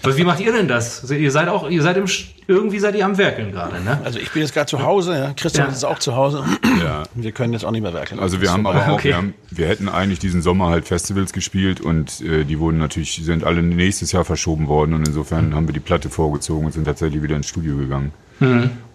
[0.04, 1.10] Aber wie macht ihr denn das?
[1.10, 2.04] Ihr seid auch, ihr seid im,
[2.46, 4.02] irgendwie seid ihr am Werkeln gerade, ne?
[4.04, 5.32] Also ich bin jetzt gerade zu Hause, ja.
[5.34, 5.74] Christian Ja.
[5.74, 6.44] ist auch zu Hause.
[6.84, 7.04] Ja.
[7.16, 8.20] Wir können jetzt auch nicht mehr werkeln.
[8.20, 9.10] Also wir haben aber auch, Okay.
[9.10, 13.22] wir, haben, wir hätten eigentlich diesen Sommer halt Festivals gespielt und äh, die wurden natürlich,
[13.24, 16.84] sind alle nächstes Jahr verschoben worden und insofern haben wir die Platte vorgezogen und sind
[16.84, 18.12] tatsächlich wieder ins Studio gegangen.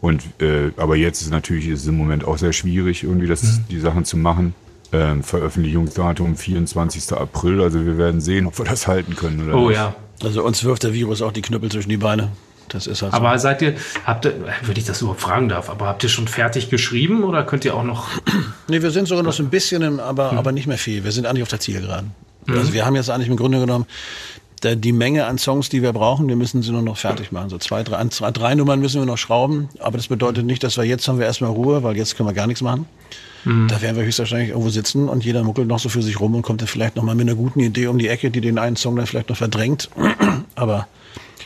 [0.00, 3.60] Und äh, aber jetzt ist natürlich ist es im Moment auch sehr schwierig, irgendwie das,
[3.70, 4.54] die Sachen zu machen.
[4.94, 7.12] Ähm, Veröffentlichungsdatum 24.
[7.12, 9.76] April, also wir werden sehen, ob wir das halten können oder Oh nicht.
[9.76, 9.94] ja.
[10.22, 12.30] Also uns wirft der Virus auch die Knüppel zwischen die Beine.
[12.68, 13.18] Das ist halt so.
[13.18, 13.74] Aber seid ihr,
[14.06, 17.42] habt ihr, wenn ich das überhaupt fragen darf, aber habt ihr schon fertig geschrieben oder
[17.44, 18.08] könnt ihr auch noch,
[18.68, 20.38] Nee, wir sind sogar noch so ein bisschen, im, aber, Hm.
[20.38, 21.04] aber nicht mehr viel.
[21.04, 22.12] Wir sind eigentlich auf der Zielgeraden.
[22.48, 23.86] Also wir haben jetzt eigentlich im Grunde genommen
[24.62, 27.50] die Menge an Songs, die wir brauchen, wir müssen sie nur noch fertig machen.
[27.50, 29.68] So zwei, drei, zwei, drei Nummern müssen wir noch schrauben.
[29.78, 32.32] Aber das bedeutet nicht, dass wir jetzt haben wir erstmal Ruhe, weil jetzt können wir
[32.34, 32.86] gar nichts machen.
[33.44, 33.68] Hm.
[33.68, 36.42] Da werden wir höchstwahrscheinlich irgendwo sitzen und jeder muckelt noch so für sich rum und
[36.42, 38.76] kommt dann vielleicht noch mal mit einer guten Idee um die Ecke, die den einen
[38.76, 39.90] Song dann vielleicht noch verdrängt.
[40.54, 40.88] Aber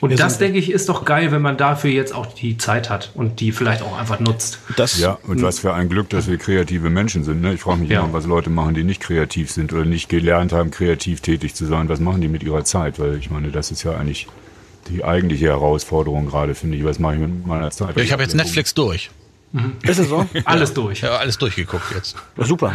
[0.00, 3.10] und das denke ich ist doch geil, wenn man dafür jetzt auch die Zeit hat
[3.14, 4.60] und die vielleicht auch einfach nutzt.
[4.76, 7.40] das Ja, und was für ein Glück, dass wir kreative Menschen sind.
[7.40, 7.54] Ne?
[7.54, 8.04] Ich frage mich Ja.
[8.04, 11.66] immer, was Leute machen, die nicht kreativ sind oder nicht gelernt haben, kreativ tätig zu
[11.66, 11.88] sein.
[11.88, 12.98] Was machen die mit ihrer Zeit?
[13.00, 14.28] Weil ich meine, das ist ja eigentlich
[14.88, 16.84] die eigentliche Herausforderung gerade, finde ich.
[16.84, 17.96] Was mache ich mit meiner Zeit?
[17.98, 19.10] Ich habe jetzt Netflix durch.
[19.82, 20.26] Ist es so?
[20.44, 20.98] Alles durch.
[20.98, 22.16] Ich habe alles durchgeguckt jetzt.
[22.36, 22.72] Ja, super.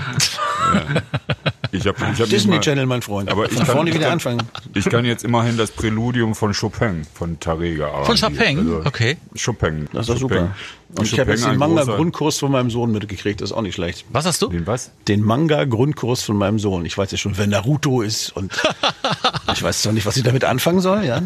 [1.71, 3.29] Ich habe ich hab Disney mal- Channel, mein Freund.
[3.29, 4.43] Aber ich Von kann- vorne ich wieder kann- anfangen.
[4.73, 8.03] Ich kann jetzt immerhin das Präludium von Chopin, von Tarega.
[8.03, 8.15] Von.
[8.17, 8.81] Chopin?
[8.85, 9.17] Okay.
[9.43, 9.87] Chopin.
[9.93, 10.37] Das ist doch Chopin.
[10.37, 10.55] super.
[10.95, 13.41] Und ich Chopin habe jetzt den Manga-Grundkurs von meinem Sohn mitgekriegt.
[13.41, 14.05] Das ist auch nicht schlecht.
[14.11, 14.49] Was hast du?
[14.49, 14.91] Den was?
[15.07, 16.85] Den Manga-Grundkurs von meinem Sohn.
[16.85, 18.53] Ich weiß ja schon, wer Naruto ist und
[19.53, 21.21] ich weiß zwar nicht, was ich damit anfangen soll, ja.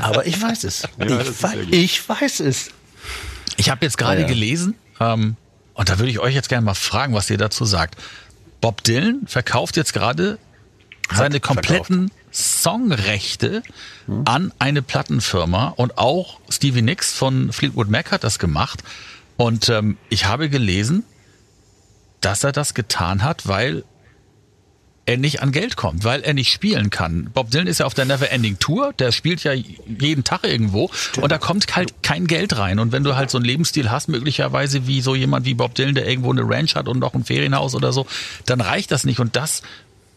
[0.00, 0.84] Aber ich weiß es.
[0.84, 1.72] ist ich, gut.
[1.72, 2.70] ich weiß es.
[3.60, 4.32] Ich habe jetzt gerade Ja, ja.
[4.32, 5.36] gelesen, ähm,
[5.74, 7.96] und da würde ich euch jetzt gerne mal fragen, was ihr dazu sagt.
[8.60, 10.38] Bob Dylan verkauft jetzt gerade
[11.12, 13.62] seine kompletten Songrechte
[14.24, 18.82] an eine Plattenfirma und auch Stevie Nicks von Fleetwood Mac hat das gemacht.
[19.36, 21.04] Und ähm, ich habe gelesen,
[22.20, 23.84] dass er das getan hat, weil
[25.06, 27.30] er nicht an Geld kommt, weil er nicht spielen kann.
[27.32, 31.32] Bob Dylan ist ja auf der Neverending Tour, der spielt ja jeden Tag irgendwo und
[31.32, 32.78] da kommt halt kein Geld rein.
[32.78, 35.94] Und wenn du halt so einen Lebensstil hast, möglicherweise wie so jemand wie Bob Dylan,
[35.94, 38.06] der irgendwo eine Ranch hat und noch ein Ferienhaus oder so,
[38.46, 39.18] dann reicht das nicht.
[39.20, 39.62] Und das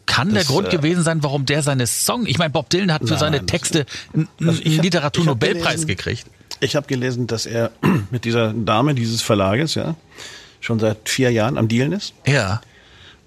[0.06, 2.92] kann der Das, Grund äh, gewesen sein, warum der seine Song, ich meine, Bob Dylan
[2.94, 6.26] hat für Nein, seine Texte einen Also Literaturnobelpreis gekriegt.
[6.60, 7.72] Ich habe gelesen, dass er
[8.12, 9.96] mit dieser Dame dieses Verlages, ja,
[10.60, 12.62] schon seit vier Jahren am Dealen ist Ja.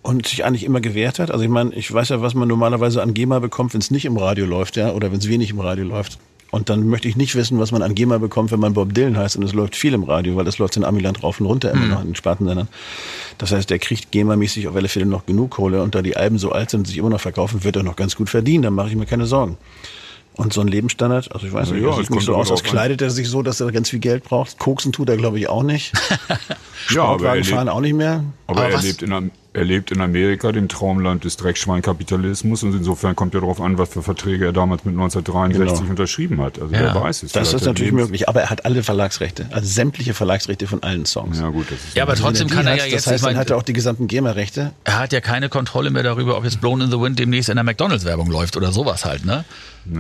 [0.07, 1.31] Und sich eigentlich immer gewehrt hat.
[1.31, 4.05] Also ich meine, ich weiß ja, was man normalerweise an GEMA bekommt, wenn es nicht
[4.05, 6.19] im Radio läuft, ja, oder wenn es wenig im Radio läuft.
[6.53, 9.17] Und dann möchte ich nicht wissen, was man an GEMA bekommt, wenn man Bob Dylan
[9.17, 11.73] heißt und es läuft viel im Radio, weil das läuft in Amiland rauf und runter
[11.73, 12.69] immer noch in den Spartensendern.
[13.39, 16.39] Das heißt, der kriegt GEMA-mäßig auf alle Fälle noch genug Kohle und da die Alben
[16.39, 18.71] so alt sind und sich immer noch verkaufen, wird er noch ganz gut verdienen, da
[18.71, 19.59] mache ich mir keine Sorgen.
[20.35, 22.51] Und so ein Lebensstandard, also ich weiß nicht, Ja, er es sieht nicht so aus,
[22.51, 24.59] als kleidet er sich so, dass er ganz viel Geld braucht.
[24.59, 25.93] Koksen tut er, glaube ich, auch nicht.
[26.91, 28.23] Ja, aber er Sportwagen lebt, fahren auch nicht mehr.
[28.47, 32.63] aber Aber er was- lebt, in, Am- er lebt in Amerika, dem Traumland des Dreckschweinkapitalismus
[32.63, 35.91] und insofern kommt ja darauf an, was für Verträge er damals mit 1963 Genau.
[35.91, 36.61] unterschrieben hat.
[36.61, 36.81] Also Ja.
[36.81, 37.33] wer weiß es.
[37.33, 41.07] Das ist natürlich Lebens- möglich, aber er hat alle Verlagsrechte, also sämtliche Verlagsrechte von allen
[41.07, 41.39] Songs.
[41.39, 43.25] Ja gut, das ist Ja, aber Also trotzdem kann er ja hat, jetzt, Das heißt,
[43.27, 44.73] dann hat er auch die gesamten GEMA-Rechte.
[44.85, 47.57] er hat ja keine Kontrolle mehr darüber, ob jetzt Blown in the Wind demnächst in
[47.57, 49.45] der McDonalds-Werbung läuft oder sowas halt, ne?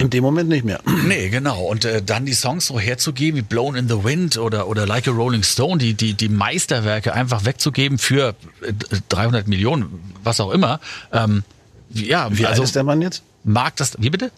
[0.00, 0.80] In dem Moment nicht mehr.
[1.06, 1.60] Nee, genau.
[1.62, 5.06] Und äh, dann die Songs so herzugeben wie Blown in the Wind oder, oder Like
[5.06, 8.72] a Rolling Stone, die, die, die Meisterwerke einfach wegzugeben für äh,
[9.10, 10.80] 300 Millionen, was auch immer.
[11.12, 11.42] Ähm,
[11.90, 13.22] ja, Wie also alt ist der Mann jetzt?
[13.44, 14.30] mag das, wie bitte?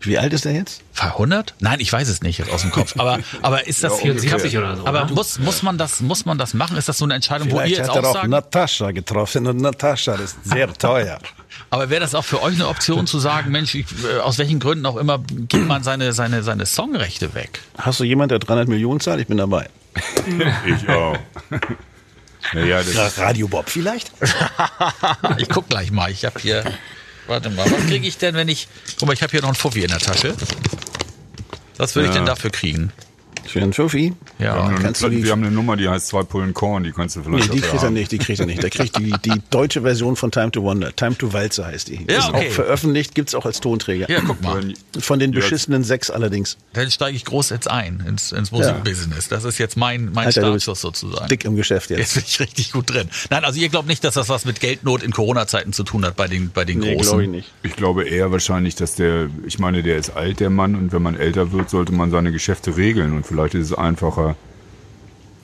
[0.00, 0.82] Wie alt ist er jetzt?
[0.98, 1.54] 100?
[1.58, 2.94] Nein, ich weiß es nicht jetzt aus dem Kopf.
[2.98, 4.86] Aber, aber ist das Ja, 74 oder so.
[4.86, 5.12] Aber ne?
[5.12, 6.76] muss, muss, man das, muss man das machen?
[6.76, 8.28] Ist das so eine Entscheidung, wo ihr Vielleicht jetzt hat er auch auch sagt?
[8.28, 11.18] Natascha getroffen und Natascha ist sehr teuer.
[11.70, 14.60] Aber wäre das auch für euch eine Option zu sagen, Mensch, ich, äh, aus welchen
[14.60, 17.60] Gründen auch immer, gibt man seine, seine, seine Songrechte weg?
[17.78, 19.20] Hast du jemand, der 300 Millionen zahlt?
[19.20, 19.68] Ich bin dabei.
[20.66, 21.16] Ich auch.
[22.52, 24.10] Naja, das, Radio Bob vielleicht?
[25.38, 26.10] Ich guck gleich mal.
[26.10, 26.64] Ich habe hier.
[27.26, 28.68] Warte mal, was kriege ich denn, wenn ich.
[28.98, 30.34] Guck mal, ich habe hier noch einen Fuffi in der Tasche.
[31.76, 32.20] Was würde ich Ja.
[32.20, 32.92] denn dafür kriegen?
[33.50, 34.12] Für einen Fuffi?
[34.38, 34.54] wir, Ja.
[34.64, 37.16] haben eine, du die- wir haben eine Nummer, die heißt zwei Pullen Korn, die kannst
[37.16, 38.62] du Nee, vielleicht die dafür kriegt er nicht, die kriegt er nicht.
[38.62, 40.94] Der kriegt die, die deutsche Version von Time to Wonder.
[40.94, 42.06] Time to Walzer heißt die.
[42.10, 42.48] Ja, ist okay.
[42.48, 44.10] auch veröffentlicht, gibt's auch als Tonträger.
[44.10, 44.72] Ja, guck mal.
[44.98, 45.40] Von den Ja.
[45.40, 46.56] beschissenen sechs allerdings.
[46.72, 49.28] Dann steige ich groß jetzt ein ins, ins Musikbusiness.
[49.28, 51.28] Das ist jetzt mein, mein Alter, du bist Startschuss sozusagen.
[51.28, 51.98] Dick im Geschäft jetzt.
[51.98, 53.08] Jetzt bin ich richtig gut drin.
[53.30, 56.16] Nein, also ihr glaubt nicht, dass das was mit Geldnot in Corona-Zeiten zu tun hat
[56.16, 57.10] bei den, bei den Nee, Großen?
[57.10, 57.52] glaube ich nicht.
[57.62, 61.02] Ich glaube eher wahrscheinlich, dass der, ich meine, der ist alt, der Mann, und wenn
[61.02, 63.12] man älter wird, sollte man seine Geschäfte regeln.
[63.12, 64.34] Und vielleicht ist es einfacher,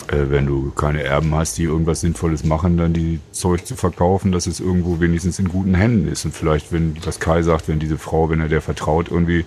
[0.08, 4.32] äh, wenn du keine Erben hast, die irgendwas Sinnvolles machen, dann die Zeug zu verkaufen,
[4.32, 6.24] dass es irgendwo wenigstens in guten Händen ist.
[6.24, 9.44] Und vielleicht, wenn, was Kai sagt, wenn diese Frau, wenn er der vertraut irgendwie,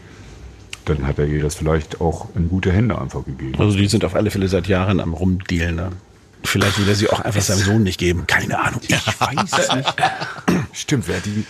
[0.85, 3.55] dann hat er ihr das vielleicht auch in gute Hände einfach gegeben.
[3.57, 5.75] Also die sind auf alle Fälle seit Jahren am Rumdealen.
[5.75, 5.89] Ne?
[6.43, 8.27] Vielleicht will er sie auch einfach seinem Sohn nicht geben.
[8.27, 8.79] Keine Ahnung.
[8.87, 9.95] Ich weiß es nicht.
[10.73, 11.43] Stimmt, wer die,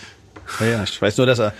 [0.60, 1.52] Ja, ja, ich weiß nur, dass er,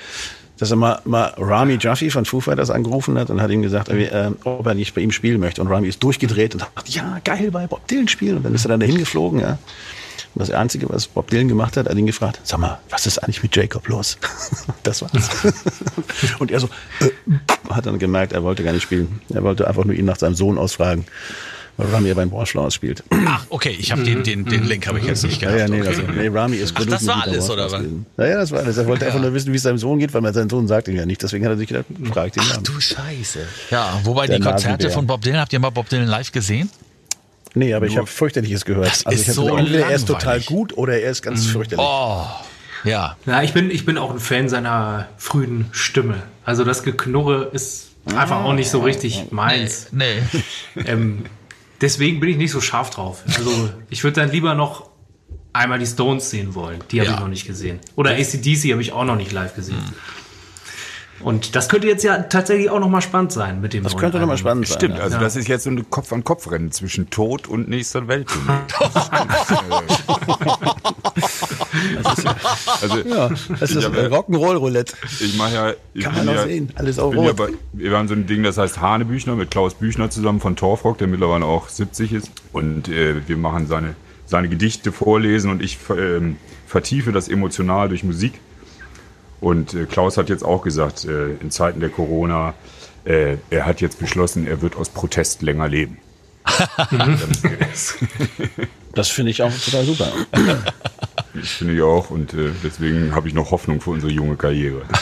[0.59, 3.89] dass er mal, mal Rami Jaffe von Foo Fighters angerufen hat und hat ihm gesagt,
[3.89, 5.61] äh, ob er nicht bei ihm spielen möchte.
[5.61, 8.39] Und Rami ist durchgedreht und sagt, ja, geil, bei Bob Dylan spielen.
[8.39, 9.59] Und dann ist er dann dahin geflogen, ja.
[10.35, 13.19] Und das Einzige, was Bob Dylan gemacht hat, hat ihn gefragt, sag mal, was ist
[13.19, 14.19] eigentlich mit Jacob los?
[14.83, 15.31] Das war's.
[16.39, 16.69] Und er so,
[17.01, 17.11] äh,
[17.71, 19.21] hat dann gemerkt, er wollte gar nicht spielen.
[19.33, 21.07] Er wollte einfach nur ihn nach seinem Sohn ausfragen,
[21.77, 23.05] weil Rami ja beim Wallflowers spielt.
[23.27, 25.71] Ach, okay, ich habe den, den, den Link habe ich jetzt nicht Ja, gehabt.
[25.71, 25.89] ja, nee, okay.
[25.89, 27.73] also, nee, Rami ist Ach, das war alles, oder was?
[27.81, 28.07] gewesen.
[28.17, 28.77] Ja, ja, das war alles.
[28.77, 30.97] Er wollte einfach nur wissen, wie es seinem Sohn geht, weil sein Sohn sagt ihm
[30.97, 31.23] ja nicht.
[31.23, 32.65] Deswegen hat er sich gedacht, frag den Ach Namen.
[32.65, 33.41] du Scheiße.
[33.71, 34.91] Ja, wobei Der die Konzerte Nasenbär.
[34.91, 36.71] von Bob Dylan, habt ihr mal Bob Dylan live gesehen?
[37.55, 38.87] Nee, aber ich habe fürchterliches gehört.
[38.89, 41.47] Das also ist ich so gesagt, entweder er ist total gut oder er ist ganz
[41.47, 41.85] fürchterlich.
[41.87, 42.25] Oh,
[42.85, 43.17] ja.
[43.25, 46.17] Ja, ich bin, ich bin auch ein Fan seiner frühen Stimme.
[46.45, 49.89] Also das Geknurre ist einfach auch nicht so richtig meins.
[49.93, 50.23] Nee.
[50.87, 51.25] Ähm,
[51.81, 53.23] deswegen bin ich nicht so scharf drauf.
[53.27, 54.91] Also ich würde dann lieber noch
[55.53, 56.81] einmal die Stones sehen wollen.
[56.91, 57.15] Die habe Ja.
[57.15, 57.81] ich noch nicht gesehen.
[57.97, 59.79] Oder ACDC habe ich auch noch nicht live gesehen.
[61.21, 64.21] Und das könnte jetzt ja tatsächlich auch noch mal spannend sein mit dem Das könnte
[64.21, 64.77] nochmal spannend sein.
[64.79, 65.05] Stimmt, ja.
[65.05, 68.03] also das ist jetzt so ein Kopf-an-Kopf-Rennen zwischen Tod und nächster
[71.77, 72.07] Welt.
[72.83, 74.95] also, Ja, das ist Ich hab ja- Rock'n'Roll-Roulette.
[75.21, 75.73] Ich mache ja.
[75.95, 76.71] Ich Kann man auch ja, sehen.
[76.75, 77.37] Alles auf bin ja Rot.
[77.37, 80.99] bei, Wir haben so ein Ding, das heißt Hanebüchner mit Klaus Büchner zusammen von Torfrock,
[80.99, 82.31] der mittlerweile auch 70 ist.
[82.53, 83.95] Und äh, wir machen seine,
[84.27, 88.35] seine Gedichte vorlesen und ich ähm, vertiefe das emotional durch Musik.
[89.41, 92.55] Und äh, Klaus hat jetzt auch gesagt, äh, in Zeiten der Corona,
[93.05, 95.99] äh, er hat jetzt beschlossen, er wird aus Protest länger leben.
[98.95, 100.11] Das finde ich auch total super.
[101.39, 104.83] Das finde ich auch und äh, deswegen habe ich noch Hoffnung für unsere junge Karriere.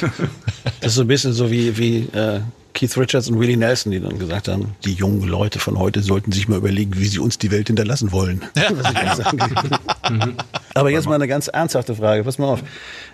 [0.80, 2.40] Das ist so ein bisschen so wie, wie äh,
[2.74, 6.30] Keith Richards und Willie Nelson, die dann gesagt haben, die jungen Leute von heute sollten
[6.32, 8.42] sich mal überlegen, wie sie uns die Welt hinterlassen wollen.
[8.54, 10.34] Ich will.
[10.74, 12.24] Aber jetzt mal eine ganz ernsthafte Frage.
[12.24, 12.62] Pass mal auf.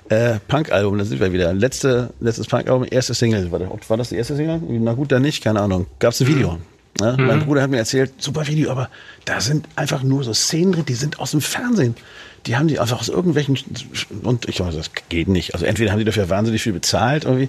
[0.09, 1.53] Äh, Punk-Album, da sind wir wieder.
[1.53, 3.53] Letzte, letztes Punk-Album, erste Single.
[3.53, 4.61] War, das- war das die erste Single?
[4.69, 5.87] Na gut, dann nicht, keine Ahnung.
[6.01, 6.59] Gab es ein Video.
[7.01, 8.91] Ja, Mein Bruder hat mir erzählt, super Video, aber
[9.25, 11.95] da sind einfach nur so Szenen drin, die sind aus dem Fernsehen.
[12.47, 13.57] Die haben die einfach aus irgendwelchen
[14.23, 15.55] und ich weiß, das geht nicht.
[15.55, 17.49] Also entweder haben die dafür wahnsinnig viel bezahlt irgendwie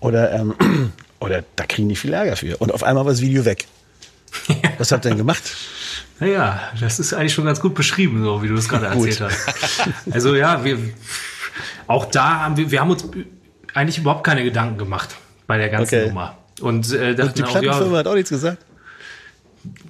[0.00, 0.54] oder ähm,
[1.20, 2.56] oder da kriegen die viel Ärger für.
[2.58, 3.66] Und auf einmal war das Video weg.
[4.78, 5.42] Was habt ihr denn gemacht?
[6.20, 9.48] Naja, das ist eigentlich schon ganz gut beschrieben, so wie du es gerade erzählt hast.
[10.10, 10.78] Also ja, wir
[11.86, 13.04] auch da haben wir, wir haben uns
[13.74, 15.16] eigentlich überhaupt keine Gedanken gemacht
[15.46, 16.08] bei der ganzen Okay.
[16.08, 16.38] Nummer.
[16.60, 18.58] Und äh, dachten Und die Plattenfirma ja, hat auch nichts gesagt.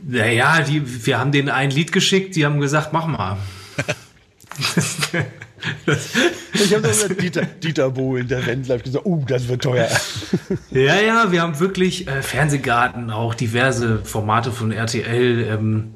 [0.03, 3.37] naja, die, wir haben denen ein Lied geschickt, die haben gesagt, mach mal.
[6.55, 9.89] Ich habe doch Dieter, Dieter Bohlen, der Wendler, hab gesagt, uh, das wird teuer.
[10.71, 15.47] Ja, ja, wir haben wirklich äh, Fernsehgarten, auch diverse Formate von RTL.
[15.51, 15.95] Ähm,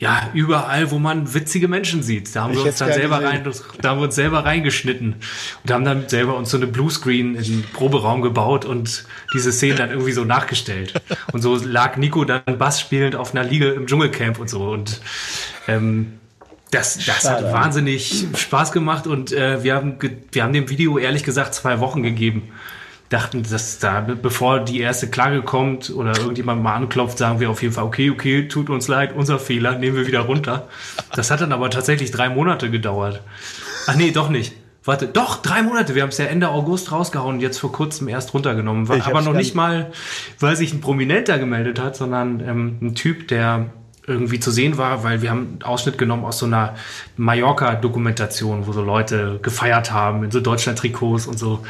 [0.00, 2.34] ja, überall, wo man witzige Menschen sieht.
[2.34, 3.48] Da haben Ich wir uns dann selber rein,
[3.80, 5.14] da haben wir uns selber reingeschnitten
[5.62, 9.78] und haben dann selber uns so eine Bluescreen in den Proberaum gebaut und diese Szenen
[9.78, 11.00] dann irgendwie so nachgestellt.
[11.32, 15.00] Und so lag Nico dann Bass spielend auf einer Liege im Dschungelcamp und so und
[15.68, 16.18] ähm,
[16.74, 19.96] das, das hat wahnsinnig Spaß gemacht und äh, wir, haben
[20.32, 22.50] wir haben dem Video ehrlich gesagt zwei Wochen gegeben.
[23.10, 27.62] Dachten, dass da, bevor die erste Klage kommt oder irgendjemand mal anklopft, sagen wir auf
[27.62, 30.68] jeden Fall, okay, okay, tut uns leid, unser Fehler, nehmen wir wieder runter.
[31.14, 33.20] Das hat dann aber tatsächlich drei Monate gedauert.
[33.86, 34.54] Ach nee, doch nicht.
[34.86, 35.94] Warte, doch, drei Monate.
[35.94, 38.88] Wir haben es ja Ende August rausgehauen und jetzt vor kurzem erst runtergenommen.
[38.88, 39.92] War aber noch nicht- mal,
[40.40, 43.66] weil sich ein Prominenter gemeldet hat, sondern ähm, ein Typ, der
[44.06, 46.74] irgendwie zu sehen war, weil wir haben einen Ausschnitt genommen aus so einer
[47.16, 51.64] Mallorca-Dokumentation, wo so Leute gefeiert haben in so Deutschland-Trikots und so.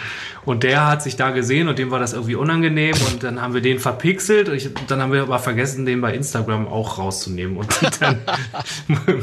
[0.45, 3.55] Und der hat sich da gesehen und dem war das irgendwie unangenehm und dann haben
[3.55, 4.49] wir den verpixelt.
[4.49, 7.57] Und ich, dann haben wir aber vergessen, den bei Instagram auch rauszunehmen.
[7.57, 7.69] Und
[8.01, 8.19] dann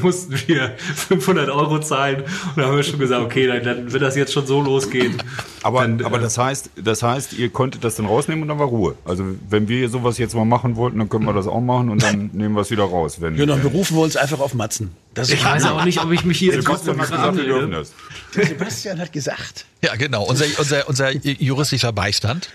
[0.01, 4.01] mussten wir 500 Euro zahlen und dann haben wir schon gesagt, okay, dann, dann wird
[4.01, 5.21] das jetzt schon so losgehen.
[5.63, 8.59] Aber, dann, aber äh, das heißt, das heißt, ihr konntet das dann rausnehmen und dann
[8.59, 8.95] war Ruhe.
[9.05, 12.01] Also wenn wir sowas jetzt mal machen wollten, dann können wir das auch machen und
[12.01, 13.21] dann nehmen wir es wieder raus.
[13.21, 14.91] Wenn, Ja, dann wenn, berufen wir uns einfach auf Matzen.
[15.13, 17.43] Das ist Ich weiß auch nicht, ob ich mich hier in Sebastian hat gesagt, wir
[17.43, 17.93] dürfen das.
[18.31, 19.65] Sebastian hat gesagt.
[19.83, 20.23] Ja, genau.
[20.23, 22.49] Unser, unser, unser juristischer Beistand.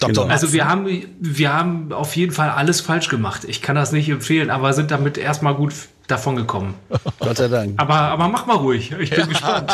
[0.00, 0.24] Genau.
[0.24, 0.86] Also wir haben,
[1.18, 3.44] wir haben auf jeden Fall alles falsch gemacht.
[3.44, 5.72] Ich kann das nicht empfehlen, aber sind damit erstmal gut
[6.06, 6.74] davon gekommen.
[7.20, 7.74] Gott sei Dank.
[7.76, 8.92] Aber, aber mach mal ruhig.
[8.98, 9.70] Ich bin gespannt.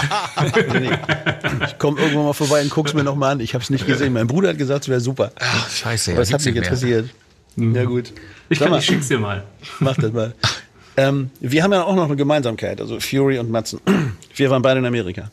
[1.67, 3.41] Ich komme irgendwann mal vorbei und guck's mir nochmal an.
[3.41, 4.13] Ich habe es nicht gesehen.
[4.13, 5.33] Mein Bruder hat gesagt, es wäre super.
[5.39, 7.11] Ach, scheiße, ja, Was hat mich interessiert?
[7.57, 8.13] Ja gut.
[8.49, 9.45] Ich, Sag kann, mal, ich schick's dir mal.
[9.79, 10.35] mach das mal.
[10.97, 13.81] Ähm, wir haben ja auch noch eine Gemeinsamkeit, also Fury und Matzen.
[14.35, 15.29] Wir waren beide in Amerika.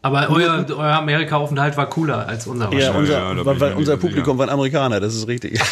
[0.00, 3.76] Aber euer, euer Amerika-Aufenthalt war cooler als unser Ja, unser, ja, weil, ich weil unser
[3.76, 3.96] nicht sicher.
[3.96, 5.60] Publikum waren Amerikaner, das ist richtig.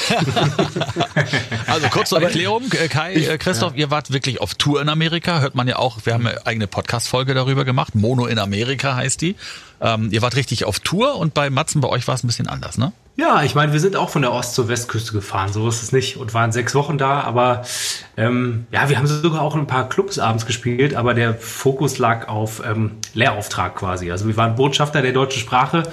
[1.67, 5.41] Also kurz zur Erklärung, äh, Kai, äh, Christoph, ihr wart wirklich auf Tour in Amerika,
[5.41, 9.21] hört man ja auch, wir haben eine eigene Podcast-Folge darüber gemacht, Mono in Amerika heißt
[9.21, 9.37] die.
[9.81, 12.49] Ähm, ihr wart richtig auf Tour und bei Matzen, bei euch war es ein bisschen
[12.49, 12.93] anders, ne?
[13.19, 15.91] Ja, ich meine, wir sind auch von der Ost- zur Westküste gefahren, so ist es
[15.91, 17.63] nicht und waren sechs Wochen da, aber
[18.19, 21.97] ähm, ja, wir haben sogar auch in ein paar Clubs abends gespielt, aber der Fokus
[21.97, 24.11] lag auf ähm, Lehrauftrag quasi.
[24.11, 25.85] Also wir waren Botschafter der deutschen Sprache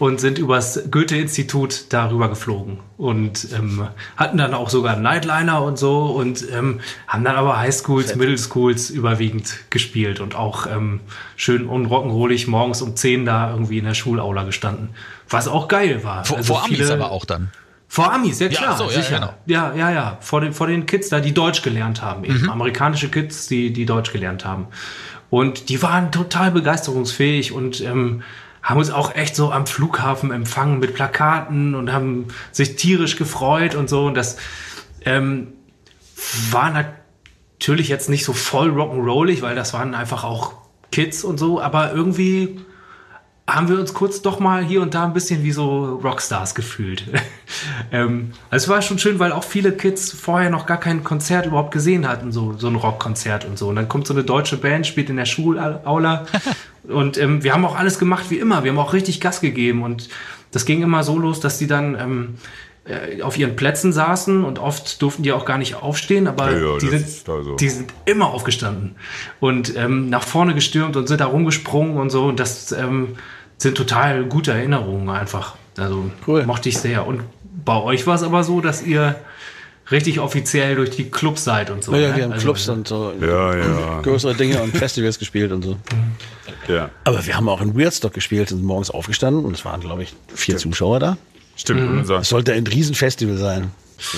[0.00, 3.86] und sind übers Goethe-Institut darüber geflogen und ähm,
[4.16, 8.38] hatten dann auch sogar einen Nightliner und so und ähm, haben dann aber Highschools, Middle
[8.38, 10.98] Schools überwiegend gespielt und auch ähm,
[11.36, 14.88] schön unrock'n'rollig morgens um 10 da irgendwie in der Schulaula gestanden.
[15.28, 16.24] Was auch geil war.
[16.24, 17.50] Vor, Also vor Amis viele- aber auch dann.
[17.88, 19.14] vor Amis, ja Ja, klar, ach so, ja, sicher.
[19.16, 19.34] genau.
[19.46, 20.18] Ja, ja, ja.
[20.20, 22.24] Vor den, vor den Kids da, die Deutsch gelernt haben.
[22.24, 22.42] Eben.
[22.42, 22.50] Mhm.
[22.50, 24.66] Amerikanische Kids, die, die Deutsch gelernt haben.
[25.30, 28.22] Und die waren total begeisterungsfähig und ähm,
[28.62, 33.74] haben uns auch echt so am Flughafen empfangen mit Plakaten und haben sich tierisch gefreut
[33.74, 34.06] und so.
[34.06, 34.36] Und das
[35.04, 35.48] ähm,
[36.50, 40.52] war natürlich jetzt nicht so voll rock'n'rollig, weil das waren einfach auch
[40.92, 42.60] Kids und so, aber irgendwie
[43.48, 47.04] haben wir uns kurz doch mal hier und da ein bisschen wie so Rockstars gefühlt.
[47.92, 51.46] ähm, also es war schon schön, weil auch viele Kids vorher noch gar kein Konzert
[51.46, 53.68] überhaupt gesehen hatten, so, so ein Rockkonzert und so.
[53.68, 56.26] Und dann kommt so eine deutsche Band, spielt in der Schulaula.
[56.88, 58.64] und ähm, wir haben auch alles gemacht wie immer.
[58.64, 59.84] Wir haben auch richtig Gas gegeben.
[59.84, 60.08] Und
[60.50, 62.34] das ging immer so los, dass die dann ähm,
[62.84, 66.58] äh, auf ihren Plätzen saßen und oft durften die auch gar nicht aufstehen, aber Ja,
[66.58, 67.56] ja, die, sind, ist da so.
[67.56, 68.94] die sind immer aufgestanden
[69.40, 72.24] und ähm, nach vorne gestürmt und sind da rumgesprungen und so.
[72.26, 73.16] Und das ähm,
[73.58, 75.56] sind total gute Erinnerungen einfach.
[75.76, 76.44] Also Cool.
[76.46, 77.06] mochte ich sehr.
[77.06, 77.22] Und
[77.64, 79.16] bei euch war es aber so, dass ihr
[79.90, 81.92] richtig offiziell durch die Clubs seid und so.
[81.94, 82.16] Ja, ja, ne?
[82.16, 85.76] wir haben Also, Clubs und so Ja, ja, größere Dinge und Festivals gespielt und so.
[86.68, 86.90] ja.
[87.04, 90.02] Aber wir haben auch in Weirdstock gespielt und sind morgens aufgestanden und es waren, glaube
[90.02, 91.16] ich, vier Zuschauer da.
[91.56, 92.00] Stimmt.
[92.00, 93.70] Unser, Es sollte ein Riesenfestival sein.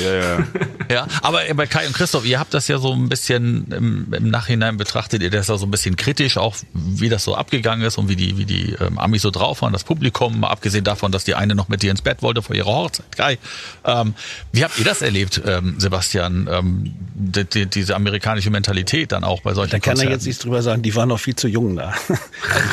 [0.03, 0.47] Ja, ja.
[0.91, 4.31] Ja, aber bei Kai und Christoph, ihr habt das ja so ein bisschen im, im
[4.31, 7.99] Nachhinein betrachtet, ihr das ja so ein bisschen kritisch, auch wie das so abgegangen ist
[7.99, 11.13] und wie die, wie die ähm, Amis so drauf waren, das Publikum, mal abgesehen davon,
[11.13, 13.07] dass die eine noch mit dir ins Bett wollte vor ihrer Hochzeit.
[13.17, 13.39] Kai,
[13.85, 14.15] ähm,
[14.53, 19.43] wie habt ihr das erlebt, ähm, Sebastian, ähm, die, die, diese amerikanische Mentalität dann auch
[19.43, 20.13] bei solchen Da kann er Konzerten?
[20.13, 21.95] jetzt nichts drüber sagen, die waren noch viel zu jung da.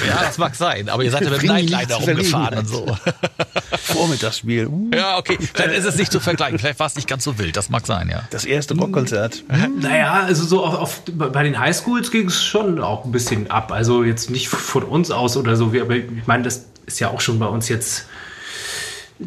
[0.08, 2.97] Ja, das mag sein, aber ihr seid ja mit dem zu rumgefahren und so.
[3.84, 4.68] Vormittagsspiel.
[4.68, 7.38] Uh, Ja, okay, vielleicht ist es nicht zu vergleichen, vielleicht war es nicht ganz so
[7.38, 8.24] wild, das mag sein, ja.
[8.30, 9.43] Das erste Rockkonzert.
[9.82, 13.72] Naja, also so auf, auf, bei den Highschools ging es schon auch ein bisschen ab.
[13.72, 15.68] Also jetzt nicht von uns aus oder so.
[15.80, 18.08] Aber ich meine, das ist ja auch schon bei uns jetzt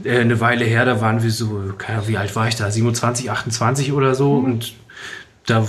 [0.05, 0.87] äh, eine Weile her.
[0.87, 2.71] Da waren wir so, keine Ahnung, wie alt war ich da?
[2.71, 4.35] 27, 28 oder so.
[4.37, 4.73] Und
[5.47, 5.66] da,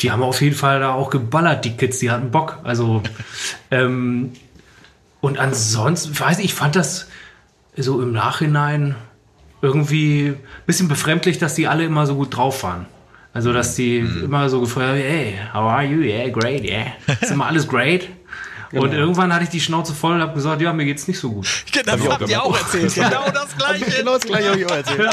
[0.00, 2.00] die haben auf jeden Fall da auch geballert, die Kids.
[2.00, 2.58] Die hatten Bock.
[2.64, 3.02] Also,
[3.70, 4.32] ähm,
[5.20, 7.06] und ansonsten, weiß ich, ich fand das
[7.76, 8.96] so im Nachhinein
[9.62, 10.36] irgendwie ein
[10.66, 12.86] bisschen befremdlich, dass die alle immer so gut drauf waren.
[13.34, 16.00] Also, dass die immer so gefragt haben, hey, how are you?
[16.00, 16.86] Yeah, great, yeah.
[17.20, 18.08] Ist immer alles great?
[18.72, 21.30] Und irgendwann hatte ich die Schnauze voll und habe gesagt, ja, mir geht's nicht so
[21.30, 21.46] gut.
[21.72, 22.94] Genau, das habt ihr auch erzählt.
[22.94, 23.84] Genau das Gleiche.
[23.98, 25.10] Genau das gleiche habe ich auch erzählt.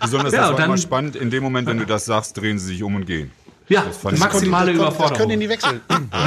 [0.00, 1.16] Besonders Ja, das war dann- immer spannend.
[1.16, 3.30] In dem Moment, wenn du das sagst, drehen sie sich um und gehen.
[3.68, 5.08] Ja, maximale das, das, Überforderung.
[5.08, 5.80] das können die nie wechseln.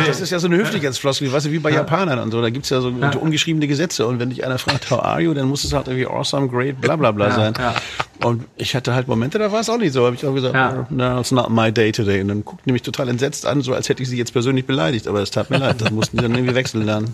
[0.07, 2.41] Das ist ja so eine Höflichkeitsfloskel, weißt du, wie bei Japanern und so.
[2.41, 2.87] Da gibt's ja so
[3.19, 4.07] ungeschriebene Gesetze.
[4.07, 6.81] Und wenn dich einer fragt, how are you, dann muss es halt irgendwie awesome, great,
[6.81, 7.53] bla bla bla Ja, sein.
[7.59, 7.75] ja.
[8.23, 10.05] Und ich hatte halt Momente, da war es auch nicht so.
[10.05, 10.87] Habe ich auch gesagt, Ja.
[10.89, 12.21] no, it's not my day today.
[12.21, 14.65] Und dann guckt die mich total entsetzt an, so als hätte ich sie jetzt persönlich
[14.65, 15.07] beleidigt.
[15.07, 17.13] Aber es tat mir leid, das mussten die dann irgendwie wechseln lernen.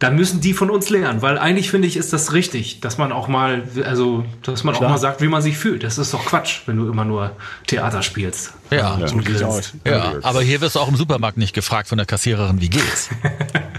[0.00, 3.12] Dann müssen die von uns lernen, weil eigentlich finde ich, ist das richtig, dass man
[3.12, 5.84] auch mal, also, dass man auch mal sagt, wie man sich fühlt.
[5.84, 7.32] Das ist doch Quatsch, wenn du immer nur
[7.66, 8.54] Theater spielst.
[8.70, 8.96] Ja,
[9.44, 9.74] aus.
[9.84, 10.14] ja.
[10.22, 13.10] aber hier wirst du auch im Supermarkt nicht gefragt von der Kassiererin, wie geht's?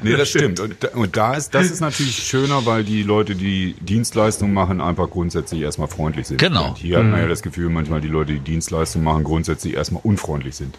[0.03, 0.59] Nee, das stimmt.
[0.59, 4.81] Und, da- und da ist, das ist natürlich schöner, weil die Leute, die Dienstleistung machen,
[4.81, 6.39] einfach grundsätzlich erstmal freundlich sind.
[6.39, 6.69] Genau.
[6.69, 10.01] Und hier hat man ja das Gefühl, manchmal die Leute, die Dienstleistung machen, grundsätzlich erstmal
[10.03, 10.75] unfreundlich sind.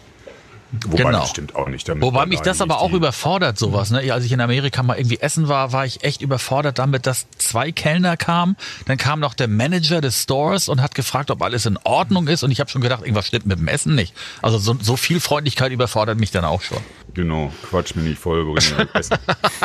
[0.87, 1.19] Wobei Genau.
[1.19, 1.87] das stimmt auch nicht.
[1.87, 3.91] Damit Wobei mich das aber auch überfordert, sowas.
[3.91, 4.11] Ne?
[4.11, 7.71] Als ich in Amerika mal irgendwie essen war, war ich echt überfordert damit, dass zwei
[7.71, 8.55] Kellner kamen.
[8.87, 12.43] Dann kam noch der Manager des Stores und hat gefragt, ob alles in Ordnung ist.
[12.43, 14.13] Und ich habe schon gedacht, irgendwas stimmt mit dem Essen nicht.
[14.41, 16.79] Also so, so viel Freundlichkeit überfordert mich dann auch schon.
[17.13, 18.43] Genau, quatsch mir nicht voll.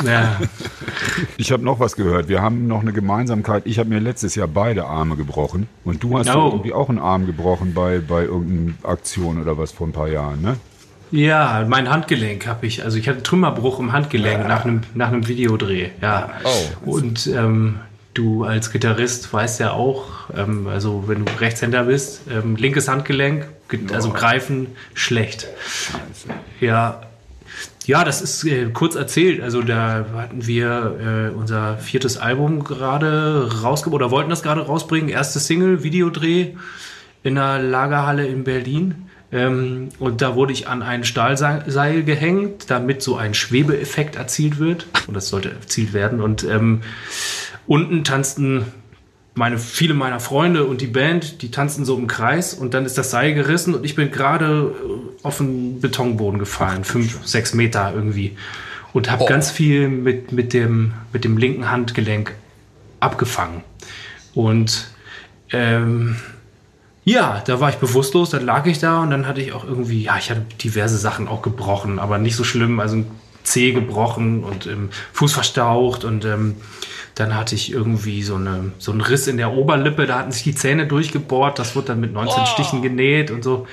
[0.04, 0.38] Ja.
[1.36, 2.28] Ich habe noch was gehört.
[2.28, 3.62] Wir haben noch eine Gemeinsamkeit.
[3.66, 5.68] Ich habe mir letztes Jahr beide Arme gebrochen.
[5.84, 6.32] Und du hast Oh.
[6.38, 10.09] ja irgendwie auch einen Arm gebrochen bei, bei irgendeiner Aktion oder was vor ein paar
[10.09, 10.56] Jahren, ne?
[11.11, 12.84] Ja, mein Handgelenk habe ich.
[12.84, 15.88] Also ich hatte Trümmerbruch im Handgelenk nach einem nach einem Videodreh.
[16.02, 16.30] Ja.
[16.44, 16.90] Oh.
[16.90, 17.76] Und ähm,
[18.14, 20.04] du als Gitarrist weißt ja auch,
[20.36, 25.46] ähm, also wenn du Rechtshänder bist, ähm, linkes Handgelenk, ge- also greifen schlecht.
[26.61, 27.00] Ja.
[27.86, 29.40] Ja, das ist äh, kurz erzählt.
[29.42, 35.09] Also da hatten wir äh, unser viertes Album gerade rausgebracht oder wollten das gerade rausbringen.
[35.09, 36.48] Erste Single, Videodreh
[37.22, 39.07] in einer Lagerhalle in Berlin.
[39.31, 44.87] Ähm, und da wurde ich an ein Stahlseil gehängt, damit so ein Schwebeeffekt erzielt wird.
[45.07, 46.20] Und das sollte erzielt werden.
[46.20, 46.81] Und ähm,
[47.66, 48.66] unten tanzten
[49.35, 52.99] meine, viele meiner Freunde und die Band, die tanzten so im Kreis und dann ist
[52.99, 57.93] das Seil gerissen und ich bin gerade äh, auf den Betonboden gefallen, fünf, sechs Meter
[57.95, 58.37] irgendwie.
[58.93, 59.26] Und habe Oh.
[59.26, 62.35] ganz viel mit, mit, dem, mit dem linken Handgelenk
[63.01, 63.62] abgefangen.
[64.35, 64.89] Und
[65.53, 66.16] ähm,
[67.09, 70.02] ja, da war ich bewusstlos, dann lag ich da und dann hatte ich auch irgendwie,
[70.02, 73.11] ja, ich hatte diverse Sachen auch gebrochen, aber nicht so schlimm, also ein
[73.44, 76.56] Zeh gebrochen und ähm, Fuß verstaucht und ähm,
[77.14, 80.42] dann hatte ich irgendwie so, eine, so einen Riss in der Oberlippe, da hatten sich
[80.44, 83.66] die Zähne durchgebohrt, das wurde dann mit 19 Stichen genäht und so.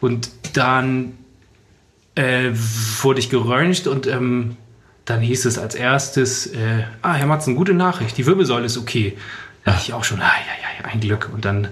[0.00, 1.14] Und dann
[2.14, 2.50] äh,
[3.02, 4.56] wurde ich geröntgt und ähm,
[5.06, 9.16] dann hieß es als erstes, äh, ah, Herr Matzen, gute Nachricht, die Wirbelsäule ist okay.
[9.64, 11.30] Da dachte ich auch schon, ah, ja, ja, ein Glück.
[11.32, 11.68] Und dann,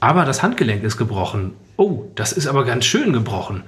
[0.00, 1.54] aber das Handgelenk ist gebrochen.
[1.76, 3.62] Oh, das ist aber ganz schön gebrochen.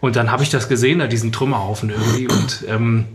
[0.00, 2.28] Und dann habe ich das gesehen, da diesen Trümmerhaufen irgendwie.
[2.28, 3.06] Und ähm,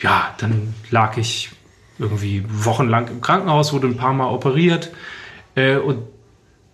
[0.00, 1.50] ja, dann lag ich
[1.98, 4.90] irgendwie wochenlang im Krankenhaus, wurde ein paar Mal operiert.
[5.54, 5.98] Äh, und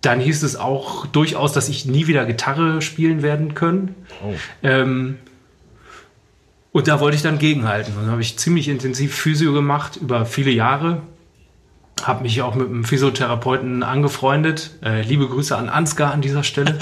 [0.01, 3.95] dann hieß es auch durchaus, dass ich nie wieder Gitarre spielen werden können.
[4.63, 5.17] Ähm,
[6.71, 7.93] und da wollte ich dann gegenhalten.
[7.95, 11.01] Und dann habe ich ziemlich intensiv Physio gemacht über viele Jahre.
[12.03, 14.71] Habe mich auch mit einem Physiotherapeuten angefreundet.
[14.83, 16.77] Äh, liebe Grüße an Ansgar an dieser Stelle.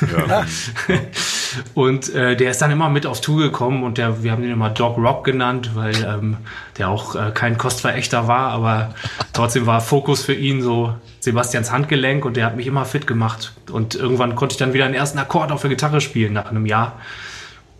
[1.74, 4.52] und äh, der ist dann immer mit auf Tour gekommen und der, wir haben den
[4.52, 6.36] immer Dog Rock genannt, weil ähm,
[6.78, 8.94] der auch äh, kein Kostverächter war, aber
[9.32, 13.52] trotzdem war Fokus für ihn so Sebastians Handgelenk und der hat mich immer fit gemacht.
[13.70, 16.66] Und irgendwann konnte ich dann wieder einen ersten Akkord auf der Gitarre spielen nach einem
[16.66, 16.98] Jahr.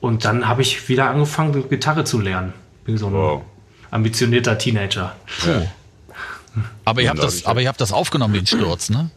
[0.01, 2.53] Und dann habe ich wieder angefangen, Gitarre zu lernen.
[2.85, 3.43] Bin so ein Wow.
[3.91, 5.15] ambitionierter Teenager.
[6.85, 8.91] Aber ihr, Ja, habt da hab das, ich- aber ihr habt das aufgenommen, den Sturz,
[8.91, 9.11] ne?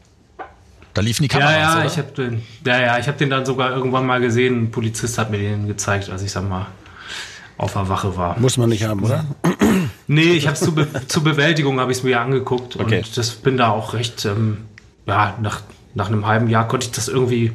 [0.94, 1.86] Da liefen die Kameras, Ja, ja, oder?
[1.88, 4.64] ich habe den, ja, ja, ich habe den dann sogar irgendwann mal gesehen.
[4.64, 6.68] Ein Polizist hat mir den gezeigt, als ich sag mal
[7.58, 8.40] auf der Wache war.
[8.40, 9.26] Muss man nicht haben, oder?
[10.08, 12.98] Nee, ich habe zur, Be zur Bewältigung habe ich es mir angeguckt Okay.
[13.00, 14.24] und das bin da auch recht.
[14.26, 14.60] Ähm,
[15.06, 15.62] ja, nach
[15.96, 17.54] nach einem halben Jahr konnte ich das irgendwie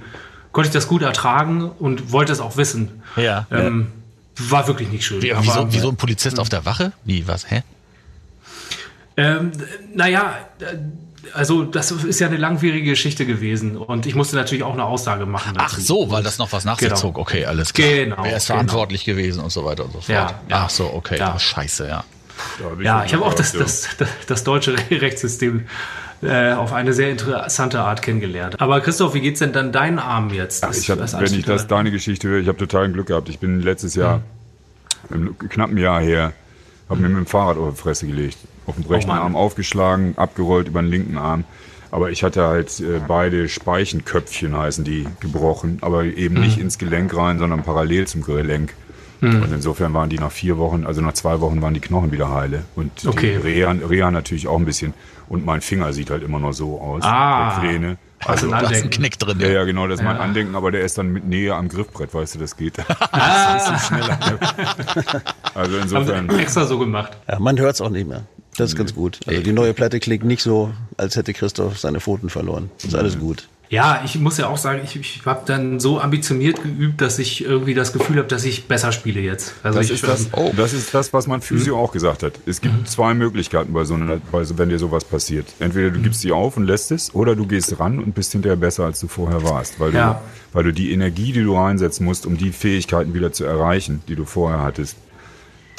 [0.53, 3.03] konnte ich das gut ertragen und wollte es auch wissen.
[3.16, 3.47] ja.
[3.51, 3.89] Ähm,
[4.39, 5.20] war wirklich nicht schön.
[5.22, 6.93] Wie, aber- wieso, wieso ein Polizist auf der Wache?
[7.05, 7.62] Wie, was, hä?
[9.16, 9.52] Ähm,
[9.94, 10.76] naja, äh,
[11.34, 15.26] also das ist ja eine langwierige Geschichte gewesen und ich musste natürlich auch eine Aussage
[15.26, 15.54] machen.
[15.58, 15.80] Ach dazu.
[15.82, 17.00] so, weil das noch was nach sich Genau.
[17.00, 17.18] zog.
[17.18, 17.88] Okay, alles klar.
[17.88, 18.56] Genau, Wer ist genau.
[18.58, 20.08] verantwortlich gewesen und so weiter und so fort.
[20.08, 20.62] Ja, ja.
[20.64, 21.18] Ach so, okay.
[21.18, 21.34] Ja.
[21.36, 22.04] Oh, scheiße, ja.
[22.64, 25.66] Hab Ja, ich habe auch das, das, das, das deutsche Rechtssystem
[26.22, 28.58] äh, auf eine sehr interessante Art kennengelernt.
[28.61, 30.64] Aber Christoph, wie geht's denn dann deinen Arm jetzt?
[30.64, 33.28] Ach, ich hab, Das- wenn ich das deine Geschichte höre, ich habe total Glück gehabt.
[33.28, 34.22] Ich bin letztes Jahr,
[35.11, 36.32] im knappen Jahr her,
[36.91, 38.36] habe mir mit dem Fahrrad auf die Fresse gelegt.
[38.66, 39.20] Auf dem rechten Mann.
[39.20, 41.45] Arm aufgeschlagen, abgerollt über den linken Arm.
[41.91, 45.78] Aber ich hatte halt äh, beide Speichenköpfchen, heißen die, gebrochen.
[45.80, 48.74] Aber eben nicht ins Gelenk rein, sondern parallel zum Gelenk.
[49.22, 52.30] Und insofern waren die nach vier Wochen, also nach zwei Wochen waren die Knochen wieder
[52.32, 52.62] heile.
[52.74, 53.32] Und Okay.
[53.36, 54.95] die Reha, Reha natürlich auch ein bisschen.
[55.28, 57.03] Und mein Finger sieht halt immer noch so aus.
[57.05, 57.61] Ah.
[57.61, 57.99] der Kleine.
[58.27, 58.91] Also ein Da ist ein Andenken.
[58.91, 59.41] Knick drin.
[59.41, 59.64] Ja, Ja.
[59.64, 60.23] genau, das ist mein Ja.
[60.23, 62.77] Andenken, aber der ist dann mit Nähe am Griffbrett, weißt du, das geht.
[63.12, 64.18] Das ist so schneller.
[65.55, 67.12] Also Haben insofern, sie extra so gemacht.
[67.29, 68.25] Ja, man hört es auch nicht mehr.
[68.57, 69.21] Das ist ganz gut.
[69.27, 72.71] Also die neue Platte klingt nicht so, als hätte Christoph seine Pfoten verloren.
[72.83, 73.49] Ist alles gut.
[73.73, 77.45] Ja, ich muss ja auch sagen, ich, ich habe dann so ambitioniert geübt, dass ich
[77.45, 79.55] irgendwie das Gefühl habe, dass ich besser spiele jetzt.
[79.62, 80.51] Also Das ich, ist das, Oh.
[80.57, 82.33] das ist das, was mein Physio auch gesagt hat.
[82.47, 85.47] Es gibt zwei Möglichkeiten bei so einer, bei so, wenn dir sowas passiert.
[85.61, 88.57] Entweder du gibst die auf und lässt es, oder du gehst ran und bist hinterher
[88.57, 89.79] besser, als du vorher warst.
[89.79, 90.14] Weil, Ja.
[90.14, 94.03] du, weil du die Energie, die du reinsetzen musst, um die Fähigkeiten wieder zu erreichen,
[94.09, 94.97] die du vorher hattest,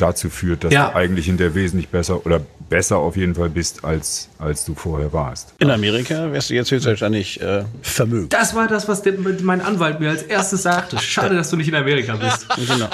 [0.01, 0.89] dazu führt, dass Ja.
[0.89, 5.11] du eigentlich hinterher wesentlich besser oder besser auf jeden Fall bist, als, als du vorher
[5.13, 5.53] warst.
[5.59, 8.31] In Amerika wärst du jetzt höchstwahrscheinlich äh, vermögend.
[8.33, 10.97] das war das, was der, mein Anwalt mir als erstes sagte.
[10.99, 12.47] Schade, dass du nicht in Amerika bist.
[12.67, 12.87] Genau.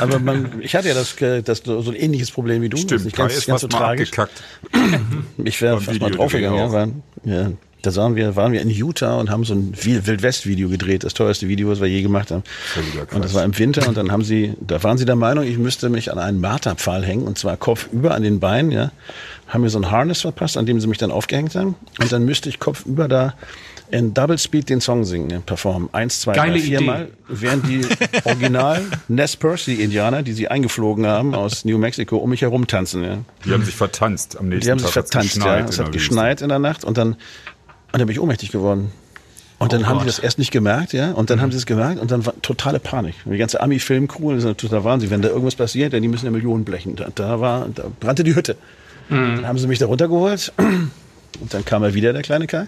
[0.00, 2.76] Aber man, ich hatte ja das, äh, das so ein ähnliches Problem wie du.
[2.76, 4.10] Das ist nicht Kai ganz, ist ganz so mal tragisch.
[4.18, 4.42] abgekackt.
[5.44, 7.02] Ich wäre fast mal Videodreh draufgegangen.
[7.24, 7.50] Ja, ja,
[7.86, 11.48] da waren wir, waren wir in Utah und haben so ein Wildwest-Video gedreht, das teuerste
[11.48, 12.42] Video, was wir je gemacht haben.
[13.12, 15.58] Und das war im Winter und dann haben sie, da waren sie der Meinung, ich
[15.58, 18.92] müsste mich an einen Marterpfahl hängen und zwar kopfüber an den Beinen, ja.
[19.46, 21.74] Haben mir so ein Harness verpasst, an dem sie mich dann aufgehängt haben.
[22.00, 23.34] Und dann müsste ich kopfüber da
[23.90, 25.88] in Double Speed den Song singen, ja, performen.
[25.92, 26.78] Eins, zwei, Geile drei, Idee.
[26.78, 27.08] viermal.
[27.28, 27.82] Während die
[28.24, 33.18] Original Nez Percy-Indianer, die sie eingeflogen haben aus New Mexico, um mich herum tanzen, ja.
[33.44, 34.96] Die haben sich vertanzt am nächsten Die haben sich Tag.
[35.04, 35.58] hat's vertanzt, ja.
[35.60, 37.16] Es hat geschneit in der Nacht und dann,
[37.94, 38.90] und dann bin ich ohnmächtig geworden.
[39.60, 40.08] Und dann Oh haben die Gott.
[40.08, 41.12] das erst nicht gemerkt, ja.
[41.12, 43.14] Und dann haben sie es gemerkt und dann war totale Panik.
[43.24, 45.10] Die ganze Ami-Film-Crew, das ist total Wahnsinn.
[45.10, 46.96] Wenn da irgendwas passiert, denn die müssen ja Millionen blechen.
[46.96, 48.56] Da, da war, da brannte die Hütte.
[49.08, 50.52] Dann haben sie mich da runtergeholt.
[50.58, 52.66] Und dann kam er wieder, der kleine Kai.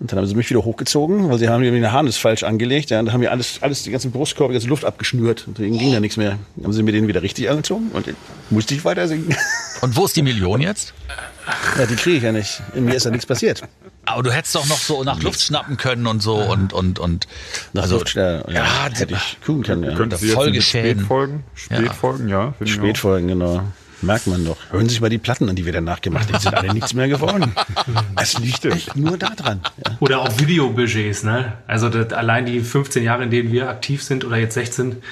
[0.00, 2.88] Und dann haben sie mich wieder hochgezogen, weil sie haben mir den Harnis falsch angelegt.
[2.88, 5.46] Ja, und dann haben wir alles, alles, die ganzen Brustkorb, die ganze Luft abgeschnürt.
[5.46, 6.38] Und deswegen ging da nichts mehr.
[6.56, 8.16] Dann haben sie mir den wieder richtig angezogen und dann
[8.48, 9.34] musste ich weiter singen.
[9.82, 10.94] Und wo ist die Million jetzt?
[11.78, 12.62] Ja, die kriege ich ja nicht.
[12.74, 13.62] In mir ist ja nichts passiert.
[14.06, 17.26] Aber du hättest doch noch so nach Luft schnappen können und so und und und
[17.72, 19.84] Nach also Luft, ja, ja, ja, hätte ich tun können.
[19.84, 19.94] Ja.
[19.94, 20.98] Könntest du jetzt mit Folgeschäden.
[21.00, 21.44] Spätfolgen?
[21.54, 22.54] Spätfolgen, ja.
[22.60, 22.66] auch.
[22.66, 23.62] Spätfolgen, genau.
[24.02, 24.56] Merkt man doch.
[24.70, 26.38] Hören Sie sich mal die Platten an, die wir danach gemacht haben.
[26.38, 27.52] Die sind alle nichts mehr geworden.
[28.16, 29.60] Es liegt echt nur da dran.
[29.84, 29.96] Ja.
[30.00, 31.54] Oder auch Videobudgets, ne?
[31.66, 35.02] Also das, allein die 15 Jahre, in denen wir aktiv sind oder jetzt 16,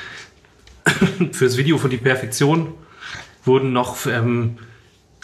[1.33, 2.75] fürs Video von Die Perfektion
[3.45, 4.59] wurden noch, ähm,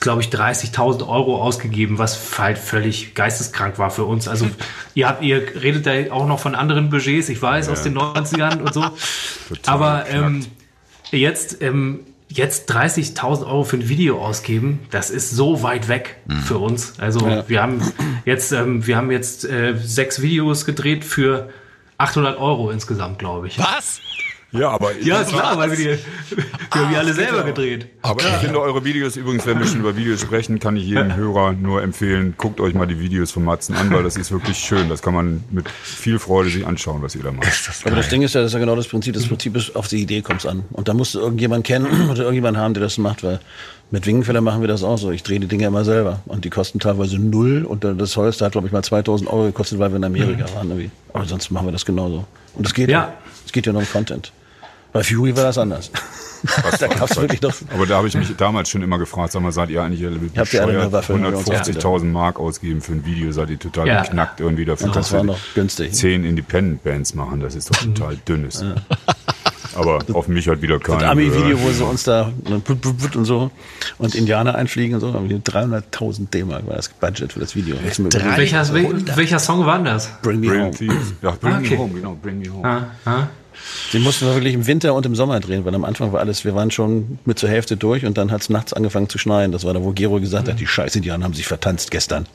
[0.05, 4.29] glaube ich, 30.000 Euro ausgegeben, was halt völlig geisteskrank war für uns.
[4.29, 4.49] Also
[4.95, 8.61] ihr habt, ihr redet da auch noch von anderen Budgets, ich weiß, aus den 90ern
[8.61, 8.85] und so.
[9.67, 10.47] Aber ähm,
[11.11, 16.59] jetzt, ähm, jetzt 30.000 Euro für ein Video ausgeben, das ist so weit weg für
[16.59, 16.95] uns.
[16.99, 17.49] Also Ja.
[17.49, 17.81] wir haben
[18.25, 21.49] jetzt, ähm, wir haben jetzt äh, sechs Videos gedreht für
[21.99, 23.59] 800 Euro insgesamt, glaube ich.
[23.59, 24.01] was?
[24.55, 27.89] Ja, aber Ja, ist klar, weil wir die, wir haben die alle selber gedreht.
[28.03, 31.17] Aber ich finde eure Videos übrigens, wenn wir schon über Videos sprechen, kann ich jedem
[31.17, 34.57] Hörer nur empfehlen, guckt euch mal die Videos von Matzen an, weil das ist wirklich
[34.57, 34.89] schön.
[34.89, 37.47] Das kann man mit viel Freude sich anschauen, was ihr da macht.
[37.85, 39.15] Aber das Ding ist ja, das ist ja genau das Prinzip.
[39.15, 40.65] Das Prinzip ist, auf die Idee kommt an.
[40.73, 43.41] Und da musst du irgendjemanden kennen oder irgendjemanden haben, der das macht, weil
[43.91, 45.11] mit Wingenfeller machen wir das auch so.
[45.11, 46.21] Ich drehe die Dinge immer selber.
[46.27, 47.65] Und die kosten teilweise null.
[47.65, 50.69] Und das Holster hat, glaube ich, mal 2000 Euro gekostet, weil wir in Amerika waren.
[50.69, 50.91] Irgendwie.
[51.13, 52.25] Aber sonst machen wir das genauso.
[52.55, 53.15] Und es geht Ja.
[53.47, 54.33] Es geht ja nur um Content.
[54.95, 55.91] Bei Fury war das anders.
[56.79, 59.43] da gab es wirklich noch Aber da habe ich mich damals schon immer gefragt, sag
[59.43, 60.93] mal, seid ihr eigentlich alle Habt ihr eine?
[60.93, 61.49] Waffe mit uns?
[61.51, 64.03] 150.000 Mark ausgeben für ein Video, seid ihr total Ja.
[64.03, 65.93] geknackt irgendwie dafür, Und das dass war wir noch günstig.
[65.95, 67.41] zehn Independent-Bands machen.
[67.41, 68.65] Das ist doch total dünnes.
[69.75, 73.51] Aber auf mich hat wieder keiner Das Ami-Video, wo sie uns da und so
[73.99, 75.13] und Indianer einfliegen und so.
[75.13, 77.75] haben wir 300.000 D-Mark war das Budget für das Video.
[77.83, 80.09] Welcher, wel, welcher Song war das?
[80.23, 81.01] Bring me Bring, home.
[81.21, 81.71] Ja, bring Okay.
[81.71, 82.65] me home, genau, bring me home.
[82.65, 83.27] Ah, ah.
[83.93, 86.45] Den mussten wir wirklich im Winter und im Sommer drehen, weil am Anfang war alles,
[86.45, 89.53] wir waren schon mit zur Hälfte durch und dann hat es nachts angefangen zu schneien.
[89.53, 92.27] Das war da, wo Gero gesagt hat, die scheiß Indianer haben sich vertanzt gestern.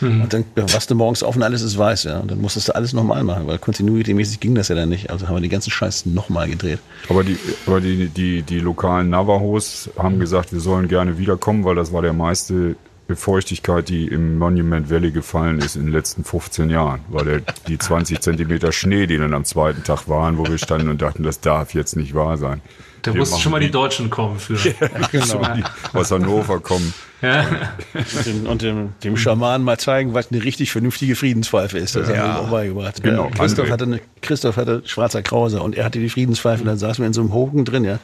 [0.00, 2.18] Und dann wachst du morgens auf und alles ist weiß, ja.
[2.18, 5.10] Und dann musstest du alles nochmal machen, weil continuity-mäßig ging das ja dann nicht.
[5.10, 6.80] Also haben wir den ganzen Scheiß nochmal gedreht.
[7.08, 11.76] Aber die, aber die, die, die lokalen Navajos haben gesagt, wir sollen gerne wiederkommen, weil
[11.76, 12.76] das war der meiste
[13.12, 17.00] Feuchtigkeit, die im Monument Valley gefallen ist in den letzten 15 Jahren.
[17.08, 20.88] Weil der, die 20 Zentimeter Schnee, die dann am zweiten Tag waren, wo wir standen
[20.88, 22.62] und dachten, das darf jetzt nicht wahr sein.
[23.04, 24.56] Da Wir mussten schon mal die Deutschen kommen für.
[25.12, 26.94] so die aus Hannover kommen.
[27.20, 27.46] Ja.
[27.94, 31.96] Und dem, und dem, dem Schamanen mal zeigen, was eine richtig vernünftige Friedenspfeife ist.
[31.96, 33.02] Das haben wir ihm auch beigebracht.
[33.02, 33.24] Genau.
[33.24, 36.78] Ja, Christoph hatte, eine, Christoph hatte schwarzer Krause und er hatte die Friedenspfeife und dann
[36.78, 37.98] saßen wir in so einem Hogen drin, ja.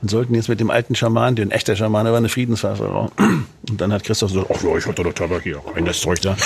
[0.00, 3.46] Und sollten jetzt mit dem alten Schaman, der ein echter Schamane war, eine Friedenspfeife rauchen.
[3.68, 6.20] Und dann hat Christoph so, ach ja, ich hatte doch Tabak hier, rein das Zeug
[6.20, 6.36] da.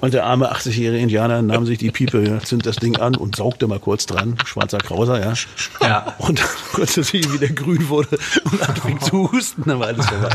[0.00, 3.36] Und der arme 80-jährige Indianer nahm sich die Piepe, ja, zündet das Ding an und
[3.36, 4.36] saugte mal kurz dran.
[4.44, 5.34] Schwarzer Krauser, ja.
[5.82, 6.14] Ja.
[6.18, 8.18] Und dann kurz zu sehen, wie der grün wurde
[8.50, 10.30] und anfing zu husten, dann war alles vorbei.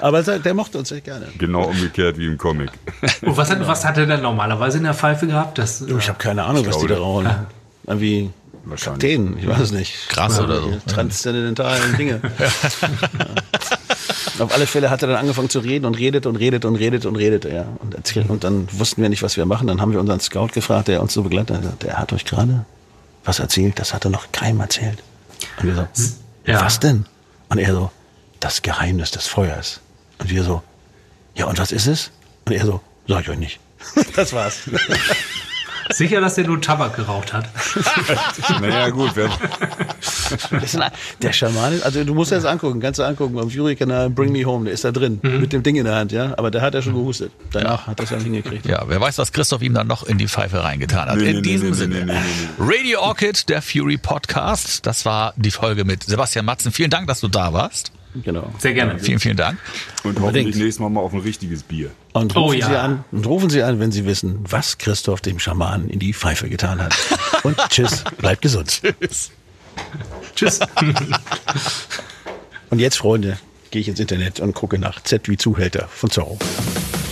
[0.00, 1.26] Aber der, mochte uns echt gerne.
[1.38, 2.70] Genau umgekehrt wie im Comic.
[3.22, 5.58] Und was hat, was hat er denn normalerweise in der Pfeife gehabt?
[5.58, 7.28] Das, Ich habe keine Ahnung, was die da rauchen.
[7.86, 8.30] Irgendwie
[8.68, 9.00] Wahrscheinlich.
[9.16, 10.08] Kakteen, ich weiß es nicht.
[10.08, 10.76] Krass oder so.
[10.88, 12.20] Transzendentalen Dinge.
[14.38, 17.06] Auf alle Fälle hat er dann angefangen zu reden und redet und redet und redet
[17.06, 17.64] und redet, ja.
[17.78, 19.66] Und, erzählt, und dann wussten wir nicht, was wir machen.
[19.66, 21.82] Dann haben wir unseren Scout gefragt, der uns so begleitet hat.
[21.82, 22.64] Der hat euch gerade
[23.24, 25.02] was erzählt, das hat er noch keinem erzählt.
[25.58, 26.04] Und wir so,
[26.44, 26.60] Ja.
[26.64, 27.06] was denn?
[27.48, 27.90] Und er so,
[28.40, 29.80] das Geheimnis des Feuers.
[30.18, 30.62] Und wir so,
[31.34, 32.10] ja, und was ist es?
[32.44, 33.60] Und er so, sag ich euch nicht.
[34.16, 34.60] Das war's.
[35.90, 37.48] Sicher, dass der nur Tabak geraucht hat.
[38.60, 39.12] Naja, gut,
[41.22, 44.44] der Schamane, also du musst dir das angucken, kannst du angucken, am Fury-Kanal Bring Me
[44.44, 46.34] Home, der ist da drin, mit dem Ding in der Hand, ja.
[46.36, 47.32] Aber der hat ja schon gehustet.
[47.52, 48.66] Danach hat er es ja hingekriegt.
[48.66, 51.16] Ja, wer weiß, was Christoph ihm dann noch in die Pfeife reingetan hat.
[51.18, 51.94] Nee, in nee, diesem nee, Sinne.
[51.96, 54.86] nee, nee, nee, Radio Orchid, der Fury Podcast.
[54.86, 56.72] Das war die Folge mit Sebastian Matzen.
[56.72, 57.92] Vielen Dank, dass du da warst.
[58.24, 58.52] Genau.
[58.58, 58.98] Sehr gerne.
[58.98, 59.58] Vielen, vielen Dank.
[60.04, 61.90] und hoffentlich nächstes Mal mal auf ein richtiges Bier.
[62.12, 62.66] Und Oh rufen ja.
[62.68, 66.12] Sie an, und rufen Sie an, wenn Sie wissen, was Christoph dem Schamanen in die
[66.14, 66.94] Pfeife getan hat.
[67.42, 68.80] Und tschüss, bleibt gesund.
[70.34, 70.60] Tschüss.
[72.70, 73.38] Und jetzt, Freunde,
[73.70, 76.38] gehe ich ins Internet und gucke nach Z wie Zuhälter von Zorro.